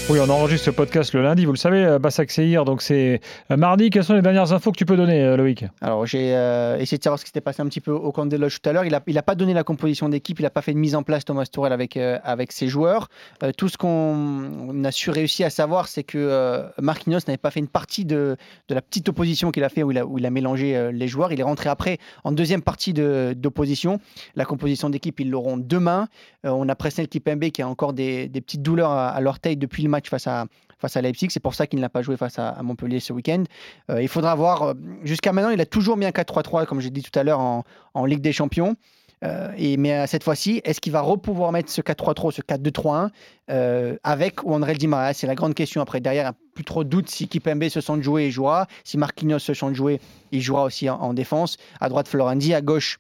Oui, 0.08 0.20
on 0.20 0.30
enregistre 0.30 0.66
ce 0.66 0.70
podcast 0.70 1.14
le 1.14 1.24
lundi, 1.24 1.46
vous 1.46 1.52
le 1.52 1.58
savez, 1.58 1.98
Bassak 2.00 2.30
Seir, 2.30 2.64
donc 2.64 2.84
c'est 2.84 3.22
euh, 3.50 3.58
mardi. 3.58 3.90
Quelles 3.90 4.04
sont 4.04 4.14
les 4.14 4.22
dernières 4.22 4.54
infos 4.54 4.72
que 4.72 4.78
tu 4.78 4.86
peux 4.86 4.96
donner, 4.96 5.24
euh, 5.24 5.36
Loïc? 5.36 5.66
Alors, 5.82 6.06
j'ai 6.06 6.36
euh, 6.36 6.78
essayé 6.78 7.00
de 7.00 7.04
savoir 7.04 7.18
ce 7.18 7.26
qui 7.26 7.30
s'était 7.30 7.42
passé 7.42 7.64
un 7.64 7.66
petit 7.66 7.82
peu 7.82 7.92
au 7.92 8.12
camp 8.12 8.28
des 8.28 8.38
loges 8.38 8.62
tout 8.62 8.70
à 8.70 8.74
l'heure. 8.74 8.86
Il 8.86 8.92
n'a 8.92 9.24
pas 9.24 9.34
donné 9.34 9.56
la 9.56 9.64
composition 9.64 10.08
d'équipe, 10.08 10.40
il 10.40 10.44
n'a 10.44 10.52
pas 10.52 10.62
fait 10.62 10.74
de 10.74 10.78
mise 10.78 10.94
en 10.94 11.02
place, 11.02 11.26
Thomas 11.26 11.48
Tourelle, 11.52 11.74
avec, 11.74 11.98
euh, 11.98 12.20
avec 12.24 12.52
ses 12.52 12.68
joueurs. 12.68 13.08
Euh, 13.42 13.52
tout 13.52 13.68
ce 13.68 13.80
qu'on 13.80 14.84
a 14.84 14.92
su 14.92 15.10
réussir 15.10 15.48
à 15.48 15.50
savoir, 15.50 15.88
c'est 15.88 16.04
que 16.04 16.20
euh, 16.20 16.68
Marquinhos 16.80 17.22
n'avait 17.28 17.38
pas 17.38 17.50
fait 17.50 17.60
une 17.60 17.68
partie 17.68 18.06
de, 18.06 18.38
de 18.68 18.76
la 18.76 18.84
petite 18.84 19.10
opposition 19.10 19.50
qu'il 19.50 19.64
a 19.64 19.70
fait 19.70 19.82
où 19.82 19.90
il 19.90 19.98
a, 19.98 20.06
où 20.06 20.20
il 20.20 20.26
a 20.28 20.30
mélangé 20.30 20.92
les 20.94 21.08
joueurs. 21.08 21.34
Il 21.34 21.40
est 21.40 21.44
rentré 21.44 21.68
après 21.68 21.98
en 22.24 22.32
deuxième 22.32 22.62
partie 22.62 22.94
d'opposition. 22.94 24.00
La 24.36 24.46
composition 24.46 24.92
d'équipe, 24.92 25.20
ils 25.20 25.32
l'auront 25.32 25.58
demain. 25.58 26.10
on 26.44 26.70
a 26.70 26.76
Presnel 26.76 27.08
Kipembe 27.08 27.46
qui 27.46 27.64
a 27.64 27.68
encore 27.68 27.94
des, 27.94 28.28
des 28.28 28.42
petites 28.42 28.62
douleurs 28.62 28.92
à, 28.92 29.10
à 29.10 29.20
l'orteil 29.20 29.58
depuis 29.58 29.82
le 29.82 29.95
match 29.96 30.10
face 30.10 30.28
à, 30.28 30.46
face 30.80 30.98
à 30.98 31.02
Leipzig. 31.02 31.30
C'est 31.32 31.40
pour 31.40 31.56
ça 31.56 31.68
qu'il 31.68 31.80
n'a 31.80 31.90
pas 31.90 32.02
joué 32.02 32.18
face 32.18 32.38
à, 32.40 32.62
Montpellier 32.62 33.00
ce 33.00 33.14
week-end. 33.14 33.44
Euh, 33.90 34.02
il 34.02 34.08
faudra 34.08 34.36
voir. 34.36 34.76
Jusqu'à 35.04 35.32
maintenant, 35.32 35.52
il 35.52 35.62
a 35.62 35.66
toujours 35.66 35.98
mis 35.98 36.06
un 36.06 36.12
4-3-3, 36.12 36.66
comme 36.66 36.82
j'ai 36.82 36.90
dit 36.90 37.02
tout 37.02 37.18
à 37.18 37.24
l'heure, 37.24 37.40
en, 37.40 38.06
Ligue 38.06 38.22
des 38.22 38.34
Champions. 38.34 38.76
Euh, 39.24 39.50
mais 39.80 40.06
cette 40.08 40.24
fois-ci, 40.24 40.62
est-ce 40.66 40.82
qu'il 40.82 40.92
va 40.92 41.02
repouvoir 41.02 41.52
mettre 41.52 41.72
ce 41.72 41.82
4-3-3, 41.82 42.32
ce 42.32 42.42
4-2-3-1 42.42 43.10
euh, 43.50 43.96
avec 44.04 44.44
ou 44.44 44.54
André 44.54 44.74
Di 44.74 44.88
C'est 45.14 45.28
la 45.28 45.36
grande 45.36 45.56
question. 45.56 45.82
Après, 45.82 46.02
derrière, 46.02 46.34
plus 46.54 46.66
trop 46.66 46.84
de 46.84 46.90
doute 46.90 47.10
si 47.10 47.28
Kipembe 47.28 47.70
se 47.70 47.82
sent 47.82 47.98
de 47.98 48.02
jouer, 48.02 48.28
il 48.28 48.32
jouera. 48.32 48.68
Si 48.84 48.98
Marquinhos 48.98 49.40
se 49.40 49.54
sent 49.54 49.70
de 49.70 49.74
jouer, 49.74 50.00
il 50.32 50.42
jouera 50.42 50.64
aussi 50.64 50.90
en, 50.90 50.98
en 50.98 51.14
défense. 51.14 51.58
À 51.80 51.90
droite, 51.90 52.08
Florendi. 52.08 52.54
À 52.54 52.62
gauche, 52.62 53.00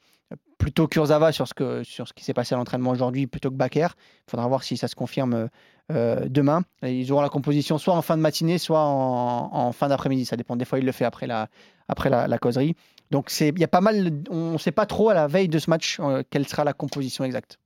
plutôt 0.58 0.88
Kurzawa 0.88 1.32
sur 1.32 1.48
ce, 1.48 1.54
que, 1.54 1.84
sur 1.84 2.08
ce 2.08 2.14
qui 2.14 2.24
s'est 2.24 2.34
passé 2.34 2.56
à 2.56 2.58
l'entraînement 2.58 2.92
aujourd'hui 2.92 3.28
plutôt 3.28 3.50
que 3.50 3.56
Baker. 3.56 3.88
Il 4.28 4.32
faudra 4.32 4.48
voir 4.48 4.64
si 4.64 4.78
ça 4.78 4.88
se 4.88 4.96
confirme 4.96 5.50
euh, 5.92 6.26
demain. 6.28 6.64
Ils 6.84 7.12
auront 7.12 7.22
la 7.22 7.30
composition 7.30 7.78
soit 7.78 7.96
en 7.96 8.02
fin 8.02 8.18
de 8.18 8.22
matinée, 8.22 8.58
soit 8.58 8.82
en, 8.82 9.72
fin 9.72 9.88
d'après-midi. 9.88 10.26
Ça 10.26 10.36
dépend. 10.36 10.56
Des 10.56 10.66
fois, 10.66 10.80
il 10.80 10.86
le 10.86 10.92
fait 10.92 11.06
après 11.06 11.28
la 11.28 12.38
causerie. 12.40 12.76
Donc, 13.12 13.32
il 13.40 13.60
y 13.60 13.64
a 13.64 13.68
pas 13.68 13.82
mal. 13.82 14.12
On 14.30 14.54
ne 14.54 14.58
sait 14.58 14.72
pas 14.72 14.86
trop 14.86 15.10
à 15.10 15.14
la 15.14 15.28
veille 15.28 15.48
de 15.48 15.60
ce 15.60 15.70
match 15.70 15.98
euh, 16.00 16.24
quelle 16.30 16.48
sera 16.48 16.64
la 16.64 16.74
composition 16.74 17.24
exacte. 17.24 17.60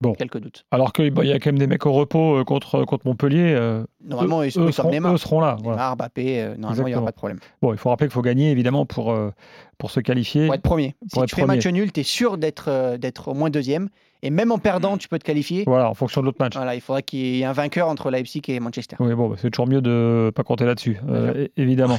Bon. 0.00 0.12
Quelques 0.14 0.38
doutes. 0.38 0.66
Alors 0.70 0.92
qu'il 0.92 1.10
bah, 1.10 1.24
y 1.24 1.32
a 1.32 1.38
quand 1.38 1.48
même 1.48 1.58
des 1.58 1.66
mecs 1.66 1.86
au 1.86 1.92
repos 1.92 2.38
euh, 2.38 2.44
contre, 2.44 2.84
contre 2.84 3.06
Montpellier. 3.06 3.54
Euh, 3.56 3.84
normalement, 4.04 4.42
eux, 4.42 4.46
ils, 4.46 4.58
eux, 4.58 4.72
seront, 4.72 4.90
eux 4.90 5.16
seront 5.16 5.40
là. 5.40 5.56
Neymar, 5.56 5.62
voilà. 5.62 5.96
Euh, 6.18 6.56
normalement, 6.56 6.86
il 6.86 6.90
n'y 6.90 6.96
aura 6.96 7.06
pas 7.06 7.12
de 7.12 7.16
problème. 7.16 7.38
Bon, 7.62 7.72
il 7.72 7.78
faut 7.78 7.88
rappeler 7.90 8.08
qu'il 8.08 8.14
faut 8.14 8.22
gagner, 8.22 8.50
évidemment, 8.50 8.86
pour, 8.86 9.12
euh, 9.12 9.30
pour 9.78 9.90
se 9.90 10.00
qualifier. 10.00 10.46
Pour 10.46 10.54
être 10.54 10.62
premier. 10.62 10.94
Pour 11.12 11.20
si 11.20 11.24
être 11.24 11.28
tu 11.30 11.36
fais 11.36 11.46
match 11.46 11.66
nul, 11.66 11.92
tu 11.92 12.00
es 12.00 12.04
sûr 12.04 12.38
d'être 12.38 12.96
d'être 12.96 13.28
au 13.28 13.34
moins 13.34 13.50
deuxième. 13.50 13.88
Et 14.22 14.30
même 14.30 14.52
en 14.52 14.58
perdant, 14.58 14.96
tu 14.96 15.06
peux 15.06 15.18
te 15.18 15.24
qualifier. 15.24 15.64
Voilà, 15.66 15.90
en 15.90 15.94
fonction 15.94 16.22
de 16.22 16.26
l'autre 16.26 16.38
match. 16.40 16.54
Voilà, 16.54 16.74
il 16.74 16.80
faudrait 16.80 17.02
qu'il 17.02 17.20
y 17.20 17.40
ait 17.42 17.44
un 17.44 17.52
vainqueur 17.52 17.88
entre 17.88 18.10
Leipzig 18.10 18.42
et 18.48 18.58
Manchester. 18.58 18.96
Oui, 18.98 19.14
bon, 19.14 19.28
bah, 19.28 19.36
c'est 19.38 19.50
toujours 19.50 19.68
mieux 19.68 19.82
de 19.82 20.24
ne 20.26 20.30
pas 20.30 20.42
compter 20.42 20.64
là-dessus, 20.64 20.98
euh, 21.10 21.46
évidemment. 21.58 21.98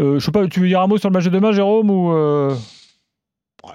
Euh, 0.00 0.20
je 0.20 0.24
sais 0.24 0.30
pas, 0.30 0.46
tu 0.46 0.60
veux 0.60 0.68
dire 0.68 0.80
un 0.80 0.86
mot 0.86 0.96
sur 0.96 1.10
le 1.10 1.14
match 1.14 1.24
de 1.24 1.30
demain, 1.30 1.50
Jérôme 1.50 1.90
ou 1.90 2.12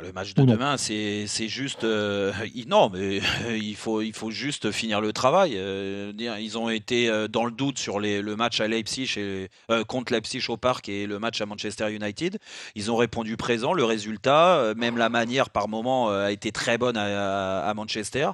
le 0.01 0.11
match 0.11 0.33
de 0.33 0.43
demain, 0.43 0.77
c'est 0.77 1.47
juste. 1.47 1.83
Euh, 1.83 2.31
non, 2.67 2.89
mais 2.89 3.21
il 3.49 3.75
faut, 3.75 4.01
il 4.01 4.13
faut 4.13 4.31
juste 4.31 4.71
finir 4.71 5.01
le 5.01 5.13
travail. 5.13 5.53
Euh, 5.55 6.11
ils 6.17 6.57
ont 6.57 6.69
été 6.69 7.09
euh, 7.09 7.27
dans 7.27 7.45
le 7.45 7.51
doute 7.51 7.77
sur 7.77 7.99
les, 7.99 8.21
le 8.21 8.35
match 8.35 8.61
à 8.61 8.67
Leipzig 8.67 9.13
et, 9.17 9.49
contre 9.87 10.13
Leipzig 10.13 10.43
au 10.49 10.57
parc 10.57 10.89
et 10.89 11.05
le 11.05 11.19
match 11.19 11.41
à 11.41 11.45
Manchester 11.45 11.91
United. 11.93 12.37
Ils 12.75 12.91
ont 12.91 12.95
répondu 12.95 13.37
présent. 13.37 13.73
Le 13.73 13.83
résultat, 13.83 14.73
même 14.75 14.97
la 14.97 15.09
manière 15.09 15.49
par 15.49 15.67
moment, 15.67 16.09
a 16.09 16.31
été 16.31 16.51
très 16.51 16.77
bonne 16.77 16.97
à, 16.97 17.61
à, 17.61 17.73
Manchester. 17.73 18.29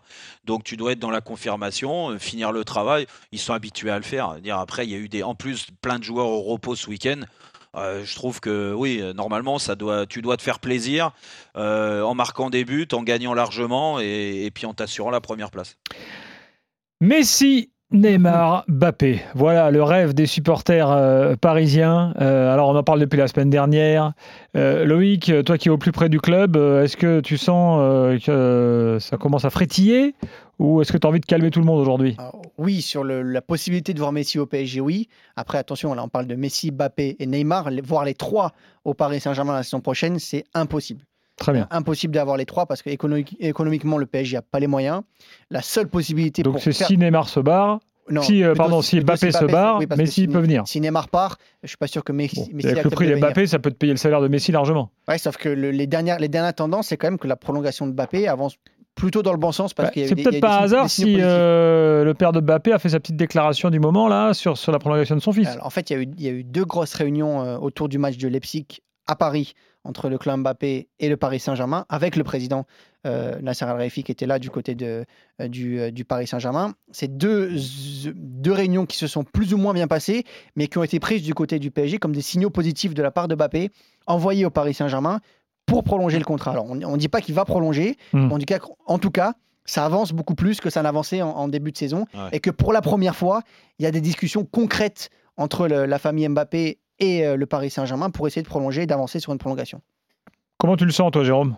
Donc 0.46 0.64
tu 0.64 0.78
dois 0.78 0.94
être 0.94 1.00
dans 1.00 1.12
la 1.12 1.22
confirmation, 1.22 2.18
finir 2.20 2.52
le 2.52 2.64
travail. 2.64 3.08
Ils 3.32 3.40
sont 3.40 3.54
habitués 3.54 3.92
à 3.92 3.98
le 3.98 4.04
faire. 4.04 4.38
Après, 4.52 4.86
il 4.86 4.92
y 4.92 4.96
a 4.96 4.98
eu 4.98 5.10
des, 5.10 5.24
en 5.24 5.36
plus 5.36 5.68
plein 5.82 6.00
de 6.00 6.04
joueurs 6.04 6.28
au 6.28 6.42
repos 6.42 6.76
ce 6.76 6.90
week-end. 6.90 7.22
Euh, 7.78 8.04
je 8.04 8.16
trouve 8.16 8.40
que 8.40 8.74
oui, 8.74 9.02
normalement, 9.16 9.60
ça 9.60 9.76
doit, 9.76 10.06
tu 10.06 10.22
dois 10.22 10.38
te 10.38 10.42
faire 10.42 10.60
plaisir 10.60 11.12
euh, 11.56 12.02
en 12.02 12.16
marquant 12.16 12.50
des 12.50 12.66
buts, 12.66 12.88
en 12.94 13.04
gagnant 13.04 13.34
largement 13.34 14.00
et, 14.00 14.50
puis 14.54 14.66
en 14.66 14.74
t'assurant 14.74 15.12
la 15.12 15.22
première 15.22 15.52
place. 15.52 15.78
Messi 17.02 17.70
Neymar, 17.92 18.66
Bappé. 18.68 19.22
Voilà 19.34 19.72
le 19.72 19.82
rêve 19.82 20.14
des 20.14 20.26
supporters 20.26 20.92
euh, 20.92 21.36
parisiens. 21.36 22.12
alors 22.18 22.70
on 22.70 22.76
en 22.76 22.84
parle 22.84 23.00
depuis 23.00 23.18
la 23.18 23.28
semaine 23.28 23.50
dernière. 23.50 24.14
Loïc, 24.54 25.32
toi 25.46 25.58
qui 25.58 25.70
es 25.70 25.72
au 25.72 25.78
plus 25.78 25.92
près 25.92 26.10
du 26.10 26.20
club, 26.20 26.58
est-ce 26.58 26.98
que 26.98 27.22
tu 27.22 27.38
sens 27.38 27.80
que 28.26 28.98
ça 29.00 29.18
commence 29.18 29.46
à 29.46 29.50
frétiller 29.50 30.16
ou 30.60 30.82
est-ce 30.82 30.92
que 30.92 30.98
tu 30.98 31.06
as 31.06 31.10
envie 31.10 31.20
de 31.20 31.26
calmer 31.26 31.52
tout 31.52 31.60
le 31.60 31.66
monde 31.66 31.80
aujourd'hui? 31.80 32.18
Oui, 32.58 32.82
sur 32.82 33.04
la 33.04 33.42
possibilité 33.42 33.94
de 33.94 34.00
voir 34.00 34.12
Messi 34.12 34.40
au 34.40 34.46
PSG, 34.46 34.82
oui. 34.82 35.10
Après, 35.36 35.58
attention, 35.58 35.94
là, 35.94 36.04
on 36.04 36.10
parle 36.10 36.26
de 36.28 36.36
Messi, 36.36 36.72
Mbappé 36.72 37.16
et 37.20 37.26
Neymar. 37.26 37.70
voir 37.84 38.04
les 38.04 38.16
trois 38.16 38.54
au 38.84 38.94
Paris 38.94 39.20
Saint-Germain 39.20 39.54
la 39.54 39.64
saison 39.64 39.80
prochaine, 39.80 40.18
c'est 40.20 40.44
impossible. 40.54 41.06
Très 41.38 41.54
bien. 41.54 41.68
Impossible 41.70 42.16
d'avoir 42.16 42.36
les 42.36 42.46
trois 42.46 42.66
parce 42.66 42.82
qu'économiquement, 42.82 43.98
le 43.98 44.08
PSG 44.08 44.38
n'a 44.38 44.42
pas 44.42 44.60
les 44.60 44.68
moyens. 44.68 45.04
La 45.52 45.62
seule 45.62 45.88
possibilité 45.88 46.42
Donc 46.42 46.60
c'est 46.60 46.72
si 46.72 46.98
Neymar 46.98 47.30
se 47.30 47.40
barre, 47.40 47.80
si, 48.22 48.44
euh, 48.44 48.56
pardon, 48.56 48.82
si 48.82 49.00
Mbappé, 49.02 49.32
se 49.32 49.46
barre, 49.46 49.82
Messi 49.98 50.28
peut 50.28 50.40
venir. 50.40 50.64
Si 50.66 50.80
Neymar 50.80 51.10
part, 51.10 51.38
je 51.64 51.68
suis 51.68 51.78
pas 51.78 51.88
sûr 51.88 52.04
que 52.04 52.12
Messi. 52.12 52.50
Messi 52.54 52.70
avec 52.70 52.84
le 52.84 52.90
prix 52.90 53.08
de 53.08 53.16
Mbappé, 53.16 53.48
ça 53.48 53.60
peut 53.60 53.72
te 53.72 53.76
payer 53.76 53.94
le 53.94 53.98
salaire 53.98 54.22
de 54.22 54.28
Messi 54.28 54.52
largement. 54.52 54.92
Ouais, 55.08 55.18
sauf 55.18 55.38
que 55.38 55.50
les, 55.50 55.88
dernières, 55.88 56.20
les 56.20 56.30
dernières 56.30 56.56
tendances, 56.56 56.88
c'est 56.88 56.98
quand 56.98 57.08
même 57.08 57.20
que 57.20 57.28
la 57.28 57.36
prolongation 57.36 57.86
de 57.86 57.92
Mbappé 57.92 58.28
avance 58.28 58.58
plutôt 58.98 59.22
dans 59.22 59.32
le 59.32 59.38
bon 59.38 59.54
sens 59.54 59.74
parce 59.74 59.96
bah, 59.96 60.04
C'est 60.08 60.16
peut-être 60.16 60.42
pas 60.42 60.60
un 60.60 60.64
hasard 60.64 60.90
si 60.90 61.18
euh, 61.20 62.04
le 62.04 62.14
père 62.14 62.34
de 62.34 62.42
Mbappé 62.42 62.74
a 62.74 62.80
fait 62.80 62.90
sa 62.90 63.00
petite 63.00 63.16
déclaration 63.16 63.70
du 63.70 63.80
moment 63.80 64.10
là 64.10 64.34
sur, 64.34 64.58
sur 64.58 64.74
la 64.74 64.80
prolongation 64.80 65.16
de 65.16 65.22
son 65.22 65.32
fils. 65.32 65.48
en 65.62 65.70
fait, 65.70 65.90
il 65.90 65.94
y, 65.94 65.96
a 65.96 66.02
eu, 66.02 66.08
il 66.18 66.24
y 66.24 66.28
a 66.28 66.32
eu 66.32 66.44
deux 66.44 66.66
grosses 66.66 66.96
réunions 66.96 67.42
euh, 67.42 67.58
autour 67.58 67.88
du 67.88 67.98
match 68.00 68.18
de 68.18 68.28
Leipzig 68.28 68.66
à 69.06 69.16
Paris 69.16 69.54
entre 69.84 70.10
le 70.10 70.18
club 70.18 70.40
Mbappé 70.42 70.90
et 71.00 71.10
le 71.10 71.16
Paris 71.16 71.40
Saint-Germain 71.40 71.86
avec 71.88 72.18
le 72.18 72.26
président 72.26 72.66
euh, 73.06 73.40
Nasser 73.40 73.64
Al-Khelaifi 73.64 74.04
qui 74.04 74.12
était 74.12 74.26
là 74.26 74.40
du 74.40 74.50
côté 74.50 74.76
de, 74.76 75.06
du, 75.48 75.92
du, 75.94 76.04
Paris 76.04 76.28
Saint-Germain. 76.28 76.74
C'est 76.92 77.16
deux, 77.16 77.52
deux 78.16 78.52
réunions 78.52 78.86
qui 78.86 78.98
se 78.98 79.08
sont 79.08 79.24
plus 79.24 79.54
ou 79.54 79.58
moins 79.58 79.74
bien 79.74 79.88
passées 79.88 80.26
mais 80.58 80.68
qui 80.68 80.78
ont 80.78 80.84
été 80.84 81.00
prises 81.00 81.22
du 81.22 81.34
côté 81.34 81.60
du 81.60 81.72
PSG 81.72 82.00
comme 82.00 82.14
des 82.14 82.22
signaux 82.22 82.50
positifs 82.50 82.94
de 82.94 83.02
la 83.02 83.12
part 83.12 83.30
de 83.30 83.36
Mbappé 83.36 83.70
envoyés 84.08 84.46
au 84.46 84.50
Paris 84.50 84.74
Saint-Germain 84.74 85.22
pour 85.68 85.84
prolonger 85.84 86.18
le 86.18 86.26
contrat. 86.26 86.52
Alors, 86.52 86.66
on 86.66 86.76
ne 86.76 86.98
dit 86.98 87.10
pas 87.10 87.22
qu'il 87.22 87.36
va 87.36 87.46
prolonger, 87.46 87.98
hmm. 88.14 88.36
dit 88.40 88.46
qu'en 88.46 88.98
tout 88.98 89.12
cas, 89.12 89.34
ça 89.66 89.86
avance 89.86 90.14
beaucoup 90.14 90.34
plus 90.34 90.60
que 90.60 90.70
ça 90.72 90.82
n'avançait 90.82 91.22
en, 91.22 91.48
début 91.48 91.72
de 91.72 91.78
saison. 91.78 92.08
Et 92.32 92.40
que 92.40 92.50
pour 92.50 92.74
la 92.74 92.82
première 92.82 93.16
fois, 93.16 93.44
il 93.78 93.84
y 93.84 93.86
a 93.86 93.92
des 93.92 94.02
discussions 94.02 94.46
concrètes 94.46 95.12
entre 95.36 95.68
la 95.68 96.00
famille 96.00 96.28
Mbappé 96.28 96.80
et 97.00 97.28
euh, 97.28 97.36
le 97.36 97.46
Paris 97.46 97.70
Saint-Germain 97.70 98.10
pour 98.10 98.26
essayer 98.26 98.42
de 98.42 98.48
prolonger 98.48 98.82
et 98.82 98.86
d'avancer 98.88 99.20
sur 99.20 99.32
une 99.32 99.38
prolongation. 99.38 99.82
Comment 100.58 100.76
tu 100.76 100.86
le 100.86 100.92
sens, 100.92 101.12
toi, 101.12 101.24
Jérôme? 101.24 101.56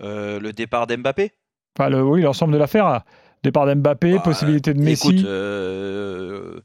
Euh, 0.00 0.38
Le 0.38 0.52
départ 0.52 0.86
d'Mbappé? 0.86 1.32
Enfin, 1.76 1.92
Oui, 1.92 2.22
l'ensemble 2.22 2.52
de 2.52 2.58
l'affaire. 2.58 3.02
Départ 3.42 3.66
d'Mbappé, 3.66 4.14
bah, 4.14 4.20
possibilité 4.20 4.74
de 4.74 4.80
Messi. 4.80 5.08
Écoute, 5.08 5.24
euh, 5.24 6.60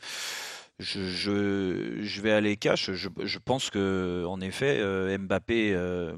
je, 0.79 2.21
vais 2.21 2.31
aller 2.31 2.57
cash. 2.57 2.91
Je, 2.91 3.39
pense 3.39 3.69
que 3.69 4.25
en 4.27 4.41
effet, 4.41 4.77
euh, 4.79 5.17
Mbappé, 5.17 5.73
euh, 5.73 6.15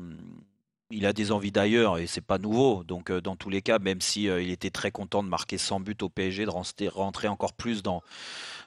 il 0.90 1.06
a 1.06 1.14
des 1.14 1.32
envies 1.32 1.52
d'ailleurs 1.52 1.98
et 2.00 2.08
c'est 2.08 2.22
pas 2.22 2.38
nouveau. 2.38 2.84
Donc 2.84 3.12
euh, 3.12 3.22
dans 3.22 3.36
tous 3.36 3.50
les 3.50 3.62
cas, 3.62 3.80
même 3.80 4.02
si 4.02 4.24
il 4.24 4.50
était 4.50 4.72
très 4.72 4.92
content 4.92 5.24
de 5.24 5.30
marquer 5.30 5.58
100 5.58 5.82
buts 5.82 5.98
au 6.02 6.10
PSG, 6.10 6.46
de 6.46 6.90
rentrer 6.90 7.28
encore 7.28 7.54
plus 7.54 7.84
dans 7.84 8.02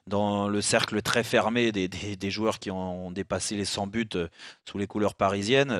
le 0.06 0.60
cercle 0.60 1.02
très 1.02 1.24
fermé 1.24 1.72
des 1.72 2.30
joueurs 2.30 2.58
qui 2.58 2.70
ont 2.70 3.10
dépassé 3.10 3.56
les 3.56 3.64
100 3.64 3.86
buts 3.88 4.08
sous 4.68 4.78
les 4.78 4.86
couleurs 4.86 5.14
parisiennes, 5.14 5.76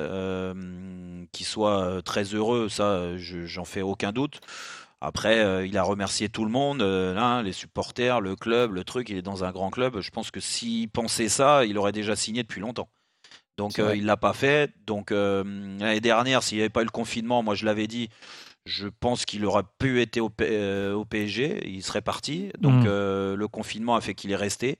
qui 1.31 1.43
soient 1.43 2.01
très 2.03 2.23
heureux, 2.23 2.69
ça, 2.69 3.17
j'en 3.17 3.65
fais 3.65 3.81
aucun 3.81 4.11
doute. 4.11 4.39
Après, 5.01 5.39
euh, 5.39 5.65
il 5.65 5.79
a 5.79 5.83
remercié 5.83 6.29
tout 6.29 6.45
le 6.45 6.51
monde, 6.51 6.83
euh, 6.83 7.41
les 7.41 7.53
supporters, 7.53 8.21
le 8.21 8.35
club, 8.35 8.73
le 8.73 8.83
truc. 8.83 9.09
Il 9.09 9.17
est 9.17 9.23
dans 9.23 9.43
un 9.43 9.51
grand 9.51 9.71
club. 9.71 9.99
Je 9.99 10.11
pense 10.11 10.29
que 10.29 10.39
s'il 10.39 10.89
pensait 10.89 11.27
ça, 11.27 11.65
il 11.65 11.79
aurait 11.79 11.91
déjà 11.91 12.15
signé 12.15 12.43
depuis 12.43 12.61
longtemps. 12.61 12.87
Donc 13.57 13.79
euh, 13.79 13.95
il 13.95 14.05
l'a 14.05 14.15
pas 14.15 14.33
fait. 14.33 14.71
Donc 14.85 15.09
l'année 15.09 15.99
dernière, 16.01 16.43
s'il 16.43 16.57
n'y 16.57 16.61
avait 16.61 16.69
pas 16.69 16.81
eu 16.81 16.85
le 16.85 16.91
confinement, 16.91 17.41
moi 17.41 17.55
je 17.55 17.65
l'avais 17.65 17.87
dit, 17.87 18.09
je 18.65 18.87
pense 18.87 19.25
qu'il 19.25 19.43
aurait 19.45 19.63
pu 19.79 20.01
être 20.01 20.19
au, 20.19 20.29
PSG. 20.29 21.67
Il 21.67 21.81
serait 21.81 22.01
parti. 22.01 22.51
Donc 22.59 22.83
mmh. 22.83 23.33
le 23.33 23.47
confinement 23.47 23.95
a 23.95 24.01
fait 24.01 24.13
qu'il 24.13 24.31
est 24.31 24.35
resté. 24.35 24.77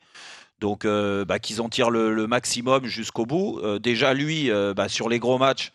Donc 0.60 0.86
bah, 0.86 1.40
qu'ils 1.40 1.62
en 1.62 1.70
tirent 1.70 1.90
le, 1.90 2.28
maximum 2.28 2.86
jusqu'au 2.86 3.26
bout. 3.26 3.60
déjà 3.80 4.14
lui, 4.14 4.52
bah, 4.76 4.88
sur 4.88 5.10
les 5.10 5.18
gros 5.18 5.40
matchs 5.40 5.72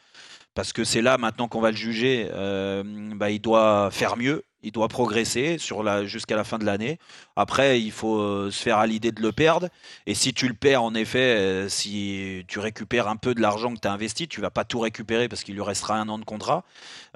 parce 0.56 0.72
que 0.72 0.84
c'est 0.84 1.02
là 1.02 1.18
maintenant 1.18 1.48
qu'on 1.48 1.60
va 1.60 1.70
le 1.70 1.76
juger. 1.76 2.28
Euh, 2.32 2.82
bah, 3.14 3.30
il 3.30 3.40
doit 3.40 3.90
faire 3.92 4.16
mieux, 4.16 4.42
il 4.62 4.72
doit 4.72 4.88
progresser 4.88 5.58
sur 5.58 5.82
la, 5.82 6.06
jusqu'à 6.06 6.34
la 6.34 6.44
fin 6.44 6.58
de 6.58 6.64
l'année. 6.64 6.98
Après, 7.36 7.78
il 7.78 7.92
faut 7.92 8.18
euh, 8.18 8.50
se 8.50 8.62
faire 8.62 8.78
à 8.78 8.86
l'idée 8.86 9.12
de 9.12 9.20
le 9.20 9.32
perdre. 9.32 9.68
Et 10.06 10.14
si 10.14 10.32
tu 10.32 10.48
le 10.48 10.54
perds, 10.54 10.82
en 10.82 10.94
effet, 10.94 11.36
euh, 11.36 11.68
si 11.68 12.42
tu 12.48 12.58
récupères 12.58 13.06
un 13.06 13.16
peu 13.16 13.34
de 13.34 13.42
l'argent 13.42 13.74
que 13.74 13.80
tu 13.80 13.86
as 13.86 13.92
investi, 13.92 14.28
tu 14.28 14.40
vas 14.40 14.48
pas 14.48 14.64
tout 14.64 14.80
récupérer 14.80 15.28
parce 15.28 15.44
qu'il 15.44 15.54
lui 15.54 15.62
restera 15.62 15.98
un 15.98 16.08
an 16.08 16.18
de 16.18 16.24
contrat. 16.24 16.64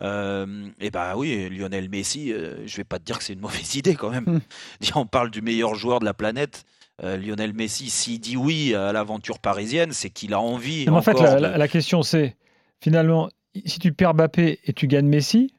et 0.03 0.91
bah 0.93 1.15
oui, 1.17 1.49
Lionel 1.49 1.89
Messi, 1.89 2.35
je 2.67 2.77
vais 2.77 2.85
pas 2.85 2.99
te 2.99 3.05
dire 3.05 3.19
que 3.19 3.25
c'est 3.25 3.33
une 3.33 3.41
mauvaise 3.41 3.75
idée 3.75 3.95
quand 3.95 4.11
même. 4.11 4.25
Hmm. 4.27 4.41
on 4.97 5.07
parle 5.07 5.31
du 5.31 5.41
meilleur 5.41 5.75
joueur 5.75 5.99
de 5.99 6.05
la 6.05 6.15
planète. 6.15 6.65
Lionel 7.03 7.55
Messi, 7.55 7.89
s'il 7.89 8.21
dit 8.21 8.37
oui 8.37 8.75
à 8.75 8.93
l'aventure 8.93 9.39
parisienne, 9.39 9.93
c'est 9.93 10.11
qu'il 10.11 10.35
a 10.35 10.41
envie. 10.41 10.87
en 10.91 11.01
fait, 11.01 11.15
la 11.15 11.69
question 11.69 12.03
c'est 12.03 12.37
finalement, 12.83 13.29
si 13.65 13.79
tu 13.79 13.93
perds 13.93 14.15
Mbappé 14.15 14.61
et 14.65 14.73
tu 14.73 14.87
gagnes 14.87 15.09
Messi, 15.09 15.55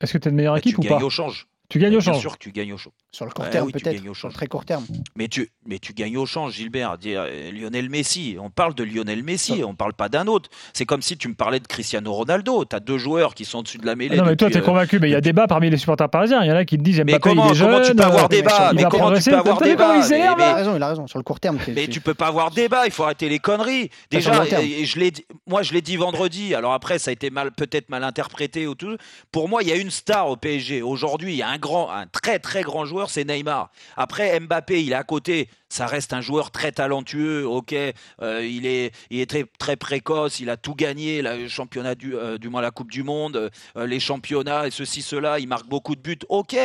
est-ce 0.00 0.12
que 0.12 0.18
tu 0.18 0.28
es 0.28 0.30
une 0.30 0.36
meilleure 0.36 0.56
équipe 0.56 0.78
ou 0.78 0.82
pas? 0.82 1.02
au 1.02 1.10
change. 1.10 1.48
Tu 1.68 1.78
gagnes 1.78 1.96
au 1.96 2.00
change. 2.00 2.14
Bien 2.14 2.20
sûr 2.20 2.38
que 2.38 2.42
tu 2.42 2.52
gagnes 2.52 2.72
au 2.72 2.78
change. 2.78 2.92
Sur 3.10 3.24
le 3.24 3.32
court 3.32 3.48
terme, 3.50 3.70
peut-être. 3.72 4.14
Sur 4.14 4.28
le 4.28 4.34
très 4.34 4.46
court 4.46 4.64
terme. 4.64 4.84
Mais 5.16 5.28
tu, 5.28 5.50
mais 5.66 5.78
tu 5.78 5.92
gagnes 5.94 6.16
au 6.16 6.26
change, 6.26 6.52
Gilbert. 6.52 6.96
Euh, 7.06 7.50
Lionel 7.50 7.88
Messi. 7.90 8.36
On 8.40 8.50
parle 8.50 8.74
de 8.74 8.84
Lionel 8.84 9.22
Messi, 9.22 9.64
on 9.64 9.74
parle 9.74 9.94
pas 9.94 10.08
d'un 10.08 10.26
autre. 10.26 10.50
C'est 10.72 10.84
comme 10.84 11.02
si 11.02 11.16
tu 11.16 11.28
me 11.28 11.34
parlais 11.34 11.58
de 11.58 11.66
Cristiano 11.66 12.12
Ronaldo. 12.12 12.64
Tu 12.64 12.76
as 12.76 12.80
deux 12.80 12.98
joueurs 12.98 13.34
qui 13.34 13.44
sont 13.44 13.58
au-dessus 13.58 13.78
de 13.78 13.86
la 13.86 13.96
mêlée. 13.96 14.16
non, 14.16 14.24
mais 14.24 14.36
toi, 14.36 14.48
tu 14.48 14.56
es 14.56 14.60
euh, 14.60 14.64
convaincu. 14.64 14.98
Mais 15.00 15.08
il 15.08 15.12
y 15.12 15.16
a 15.16 15.20
débat 15.20 15.46
parmi 15.46 15.70
les 15.70 15.76
supporters 15.76 16.08
parisiens. 16.08 16.42
Il 16.44 16.48
y 16.48 16.52
en 16.52 16.56
a 16.56 16.64
qui 16.64 16.78
te 16.78 16.82
disent 16.82 17.00
Mbappé, 17.00 17.12
mais 17.12 17.18
comment, 17.18 17.46
il 17.48 17.52
est 17.52 17.54
jeune, 17.54 17.70
comment 17.70 17.84
tu 17.84 17.94
peux 17.94 18.02
avoir 18.02 18.28
débat? 18.28 18.72
Mais 18.74 18.84
comment 18.84 19.12
tu 19.18 19.30
peux 19.30 19.36
avoir 19.36 19.60
débat? 19.60 19.96
Il 20.06 20.12
a 20.14 20.54
raison, 20.54 20.76
il 20.76 20.82
a 20.82 20.88
raison. 20.88 21.06
Sur 21.06 21.18
le 21.18 21.24
court 21.24 21.40
terme. 21.40 21.58
Mais 21.74 21.88
tu 21.88 22.00
peux 22.00 22.14
pas 22.14 22.28
avoir 22.28 22.50
débat. 22.50 22.86
Il 22.86 22.92
faut 22.92 23.04
arrêter 23.04 23.28
les 23.28 23.38
conneries. 23.38 23.90
Déjà, 24.10 24.44
je 24.44 24.98
l'ai, 24.98 25.12
moi, 25.46 25.62
je 25.62 25.72
l'ai 25.72 25.82
dit 25.82 25.96
vendredi. 25.96 26.54
Alors 26.54 26.72
après, 26.72 26.98
ça 26.98 27.10
a 27.10 27.12
été 27.12 27.30
mal, 27.30 27.50
peut-être 27.50 27.88
mal 27.88 28.04
interprété 28.04 28.66
ou 28.66 28.74
tout. 28.74 28.96
Pour 29.32 29.48
moi, 29.48 29.62
il 29.62 29.68
y 29.68 29.72
a 29.72 29.76
une 29.76 29.90
star 29.90 30.28
au 30.28 30.36
PSG. 30.36 30.82
Aujourd'hui, 30.82 31.32
il 31.32 31.36
y 31.36 31.42
a 31.42 31.55
un 31.56 31.58
grand, 31.58 31.90
un 31.90 32.06
très 32.06 32.38
très 32.38 32.62
grand 32.62 32.84
joueur, 32.84 33.10
c'est 33.10 33.24
Neymar. 33.24 33.70
Après, 33.96 34.38
Mbappé, 34.38 34.84
il 34.84 34.92
est 34.92 34.96
à 34.96 35.04
côté 35.04 35.48
ça 35.68 35.86
reste 35.86 36.12
un 36.12 36.20
joueur 36.20 36.50
très 36.50 36.72
talentueux. 36.72 37.46
Ok, 37.46 37.72
euh, 37.72 38.46
il 38.46 38.66
est, 38.66 38.92
il 39.10 39.20
est 39.20 39.26
très, 39.26 39.44
très 39.58 39.76
précoce. 39.76 40.40
Il 40.40 40.50
a 40.50 40.56
tout 40.56 40.74
gagné, 40.74 41.22
le 41.22 41.48
championnat 41.48 41.94
du, 41.94 42.14
euh, 42.14 42.38
du 42.38 42.48
moins 42.48 42.60
la 42.60 42.70
Coupe 42.70 42.90
du 42.90 43.02
Monde, 43.02 43.50
euh, 43.76 43.86
les 43.86 44.00
championnats 44.00 44.66
et 44.66 44.70
ceci, 44.70 45.02
cela. 45.02 45.38
Il 45.38 45.48
marque 45.48 45.66
beaucoup 45.66 45.96
de 45.96 46.00
buts. 46.00 46.18
Ok, 46.28 46.56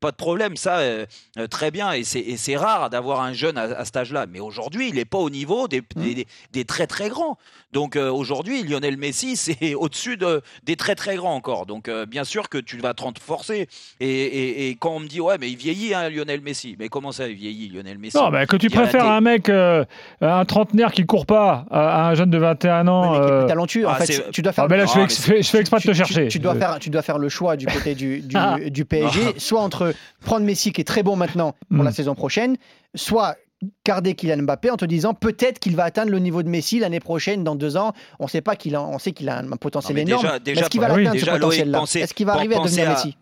pas 0.00 0.10
de 0.10 0.16
problème, 0.16 0.56
ça, 0.56 0.80
très 1.50 1.70
bien. 1.70 1.92
Et 1.92 2.04
c'est 2.04 2.56
rare 2.56 2.90
d'avoir 2.90 3.22
un 3.22 3.32
jeune 3.32 3.58
à, 3.58 3.84
cet 3.84 3.96
âge-là. 3.96 4.26
Mais 4.26 4.40
aujourd'hui, 4.40 4.88
il 4.88 4.96
n'est 4.96 5.04
pas 5.04 5.18
au 5.18 5.30
niveau 5.30 5.66
des, 5.66 5.80
mmh. 5.80 6.22
des, 6.52 6.64
très 6.64 6.86
très 6.86 7.08
grands. 7.08 7.38
Donc 7.72 7.96
aujourd'hui, 7.96 8.62
Lionel 8.62 8.96
Messi, 8.96 9.36
c'est 9.36 9.74
au-dessus 9.74 10.16
de, 10.16 10.42
des 10.62 10.76
très 10.76 10.94
très 10.94 11.16
grands 11.16 11.34
encore. 11.34 11.66
Donc 11.66 11.90
bien 12.06 12.24
sûr 12.24 12.48
que 12.48 12.58
tu 12.58 12.78
vas 12.78 12.94
te 12.94 13.02
renforcer. 13.02 13.68
Et, 14.00 14.68
et, 14.68 14.76
quand 14.76 14.96
on 14.96 15.00
me 15.00 15.08
dit 15.08 15.20
ouais, 15.20 15.38
mais 15.38 15.50
il 15.50 15.56
vieillit, 15.56 15.94
hein, 15.94 16.08
Lionel 16.10 16.42
Messi. 16.42 16.76
Mais 16.78 16.88
comment 16.88 17.12
ça, 17.12 17.28
il 17.28 17.34
vieillit, 17.34 17.68
Lionel 17.70 17.98
Messi? 17.98 18.16
Que 18.46 18.56
tu 18.56 18.70
préfères 18.70 19.06
un 19.06 19.20
mec, 19.20 19.48
euh, 19.48 19.84
un 20.20 20.44
trentenaire 20.44 20.92
qui 20.92 21.06
court 21.06 21.26
pas, 21.26 21.66
à 21.70 22.08
un 22.08 22.14
jeune 22.14 22.30
de 22.30 22.38
21 22.38 22.88
ans. 22.88 23.12
mais 23.12 23.18
qui 23.18 23.22
est 23.22 23.26
plus 23.26 23.34
euh, 23.34 23.46
talentueux. 23.46 23.86
en 23.86 23.90
ah, 23.90 23.96
fait, 23.96 24.30
tu 24.30 24.42
dois 24.42 24.52
faire. 24.52 24.64
Ah, 24.64 24.68
mais 24.70 24.76
là, 24.76 24.86
je 24.86 24.92
fais, 25.14 25.42
je 25.42 25.48
fais 25.48 25.60
exprès 25.60 25.78
de 25.80 25.84
te 25.84 25.92
chercher. 25.92 26.28
Tu, 26.28 26.38
dois 26.38 26.54
faire, 26.54 26.78
tu 26.78 26.90
dois 26.90 27.02
faire 27.02 27.18
le 27.18 27.28
choix 27.28 27.56
du 27.56 27.66
côté 27.66 27.94
du, 27.94 28.20
du, 28.20 28.36
ah. 28.36 28.56
PSG, 28.88 29.34
soit 29.38 29.60
entre 29.60 29.94
prendre 30.24 30.44
Messi 30.44 30.72
qui 30.72 30.80
est 30.80 30.84
très 30.84 31.02
bon 31.02 31.16
maintenant 31.16 31.54
pour 31.74 31.84
la 31.84 31.90
hmm. 31.90 31.94
saison 31.94 32.14
prochaine, 32.14 32.56
soit 32.94 33.36
garder 33.86 34.14
Kylian 34.14 34.42
Mbappé 34.42 34.70
en 34.70 34.76
te 34.76 34.84
disant 34.84 35.14
peut-être 35.14 35.58
qu'il 35.58 35.76
va 35.76 35.84
atteindre 35.84 36.10
le 36.10 36.18
niveau 36.18 36.42
de 36.42 36.48
Messi 36.48 36.78
l'année 36.78 37.00
prochaine, 37.00 37.44
dans 37.44 37.54
deux 37.54 37.76
ans. 37.76 37.92
On 38.18 38.28
sait 38.28 38.40
pas 38.40 38.56
qu'il 38.56 38.74
a, 38.74 38.82
on 38.82 38.98
sait 38.98 39.12
qu'il 39.12 39.28
a 39.28 39.38
un 39.38 39.56
potentiel 39.56 39.96
Non, 39.96 40.02
mais 40.02 40.10
énorme. 40.10 40.22
déjà- 40.22 40.32
mais 40.34 40.40
déjà, 40.40 40.60
est-ce 40.60 40.70
qu'il 40.70 40.80
va 40.80 40.88
bah 40.88 40.94
oui, 40.94 41.04
l'atteindre 41.04 41.20
ce 41.20 41.24
déjà, 41.24 41.38
potentiel-là 41.38 41.82
Est-ce 41.94 42.14
qu'il 42.14 42.26
va 42.26 42.34
arriver 42.34 42.56
à 42.56 42.60
devenir 42.60 42.90
à- 42.90 42.92
Messi 42.92 43.16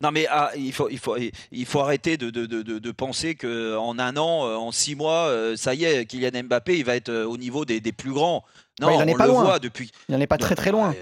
Non 0.00 0.10
mais 0.10 0.26
ah, 0.28 0.50
il, 0.56 0.72
faut, 0.72 0.88
il, 0.90 0.98
faut, 0.98 1.16
il 1.52 1.66
faut 1.66 1.80
arrêter 1.80 2.16
de, 2.16 2.28
de, 2.30 2.46
de, 2.46 2.62
de- 2.62 2.92
penser 2.92 3.34
qu'en 3.36 3.98
un 3.98 4.16
an, 4.16 4.46
euh, 4.46 4.56
en 4.56 4.70
six 4.72 4.94
mois, 4.96 5.28
euh, 5.28 5.56
ça 5.56 5.74
y 5.74 5.84
est, 5.84 6.04
Kylian 6.06 6.44
Mbappé, 6.44 6.76
il 6.78 6.84
va 6.84 6.96
être 6.96 7.08
euh, 7.08 7.24
au 7.24 7.36
niveau 7.36 7.64
des 7.64 7.80
plus 7.92 8.12
grands. 8.12 8.44
Non, 8.80 8.88
Ouais, 8.88 8.96
il 8.96 9.02
en 9.02 9.06
est 9.06 9.14
pas 9.14 9.26
loin. 9.28 9.44
voit 9.44 9.58
depuis. 9.60 9.92
Il 10.08 10.14
n'en 10.16 10.20
est 10.20 10.26
pas 10.26 10.36
très 10.36 10.56
très 10.56 10.72
loin. 10.72 10.92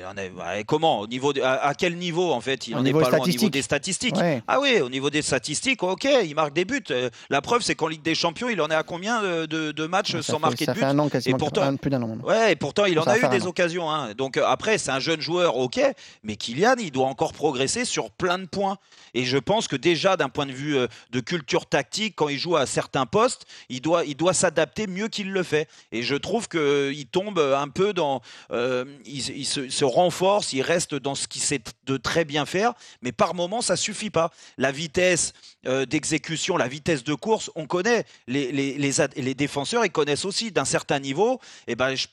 Comment 0.66 1.00
au 1.00 1.06
niveau 1.06 1.32
de- 1.32 1.40
à, 1.40 1.72
quel 1.74 1.96
niveau 1.96 2.32
en 2.32 2.40
fait 2.40 2.66
Il 2.68 2.74
Au 2.74 2.78
en 2.78 2.84
est 2.84 2.92
pas 2.92 3.08
loin 3.08 3.18
au 3.20 3.26
niveau 3.26 3.48
des 3.48 3.62
statistiques. 3.62 4.16
Ouais. 4.16 4.42
Ah 4.46 4.60
oui, 4.60 4.80
au 4.80 4.88
niveau 4.90 5.08
des 5.10 5.22
statistiques, 5.22 5.82
ok, 5.82 6.06
il 6.24 6.34
marque 6.34 6.52
des 6.52 6.64
buts. 6.64 6.82
Euh, 6.90 7.08
La 7.30 7.40
preuve, 7.40 7.62
c'est 7.62 7.74
qu'en 7.74 7.88
Ligue 7.88 8.02
des 8.02 8.14
Champions, 8.14 8.48
il 8.50 8.60
en 8.60 8.68
est 8.68 8.74
à 8.74 8.82
combien 8.82 9.22
euh, 9.22 9.46
de, 9.46 9.72
de 9.72 9.86
matchs 9.86 10.12
Ça 10.12 10.22
sans 10.22 10.32
fait- 10.34 10.38
marquer 10.40 10.64
ça 10.66 10.72
de 10.74 10.78
fait 10.78 10.84
but 10.84 10.90
un 10.90 10.98
an 10.98 11.08
quasiment, 11.08 11.36
Et 11.36 11.38
pourtant- 11.38 11.62
un- 11.62 11.76
plus 11.76 11.90
d'un 11.90 12.02
an. 12.02 12.18
Ouais, 12.24 12.52
et 12.52 12.56
pourtant 12.56 12.84
il 12.84 12.98
en 12.98 13.04
a 13.04 13.16
eu 13.18 13.28
des 13.28 13.46
occasions. 13.46 13.90
hein. 13.90 14.12
Donc 14.16 14.36
euh, 14.36 14.44
après, 14.46 14.76
c'est 14.78 14.90
un 14.90 15.00
jeune 15.00 15.20
joueur, 15.20 15.56
ok, 15.56 15.80
mais 16.24 16.36
Kylian, 16.36 16.74
il 16.78 16.90
doit 16.90 17.06
encore 17.06 17.32
progresser 17.32 17.84
sur 17.84 18.10
plein 18.10 18.38
de 18.38 18.46
points. 18.46 18.76
Et 19.14 19.24
je 19.24 19.36
pense 19.38 19.68
que 19.68 19.76
déjà, 19.76 20.16
d'un 20.16 20.28
point 20.28 20.46
de 20.46 20.52
vue 20.52 20.76
de 21.10 21.20
culture 21.20 21.66
tactique, 21.66 22.14
quand 22.16 22.28
il 22.28 22.38
joue 22.38 22.56
à 22.56 22.64
certains 22.66 23.04
postes, 23.06 23.44
il 23.68 23.80
doit, 23.80 24.04
il 24.04 24.16
doit 24.16 24.32
s'adapter 24.32 24.86
mieux 24.86 25.08
qu'il 25.08 25.32
le 25.32 25.42
fait. 25.42 25.68
Et 25.90 26.02
je 26.02 26.14
trouve 26.16 26.48
qu'il 26.48 27.06
tombe 27.10 27.38
un 27.62 27.68
peu 27.68 27.92
dans, 27.92 28.20
euh, 28.50 28.84
il, 29.04 29.46
se 29.46 29.84
renforce, 29.84 30.52
il 30.52 30.62
reste 30.62 30.94
dans 30.94 31.14
ce 31.14 31.28
qu'il 31.28 31.42
sait 31.42 31.62
de 31.86 31.96
très 31.96 32.24
bien 32.24 32.44
faire, 32.44 32.74
mais 33.00 33.12
par 33.12 33.34
moment, 33.34 33.62
ça 33.62 33.76
suffit 33.76 34.10
pas. 34.10 34.30
La 34.58 34.72
vitesse 34.72 35.32
euh, 35.66 35.86
d'exécution, 35.86 36.56
la 36.56 36.68
vitesse 36.68 37.04
de 37.04 37.14
course, 37.14 37.50
on 37.54 37.66
connaît. 37.66 38.04
Les, 38.26 39.34
défenseurs, 39.34 39.84
ils 39.84 39.92
connaissent 39.92 40.24
aussi 40.24 40.50
d'un 40.50 40.64
certain 40.64 40.98
niveau. 40.98 41.40
Et 41.66 41.76
ben, 41.76 41.94
je, 41.94 42.06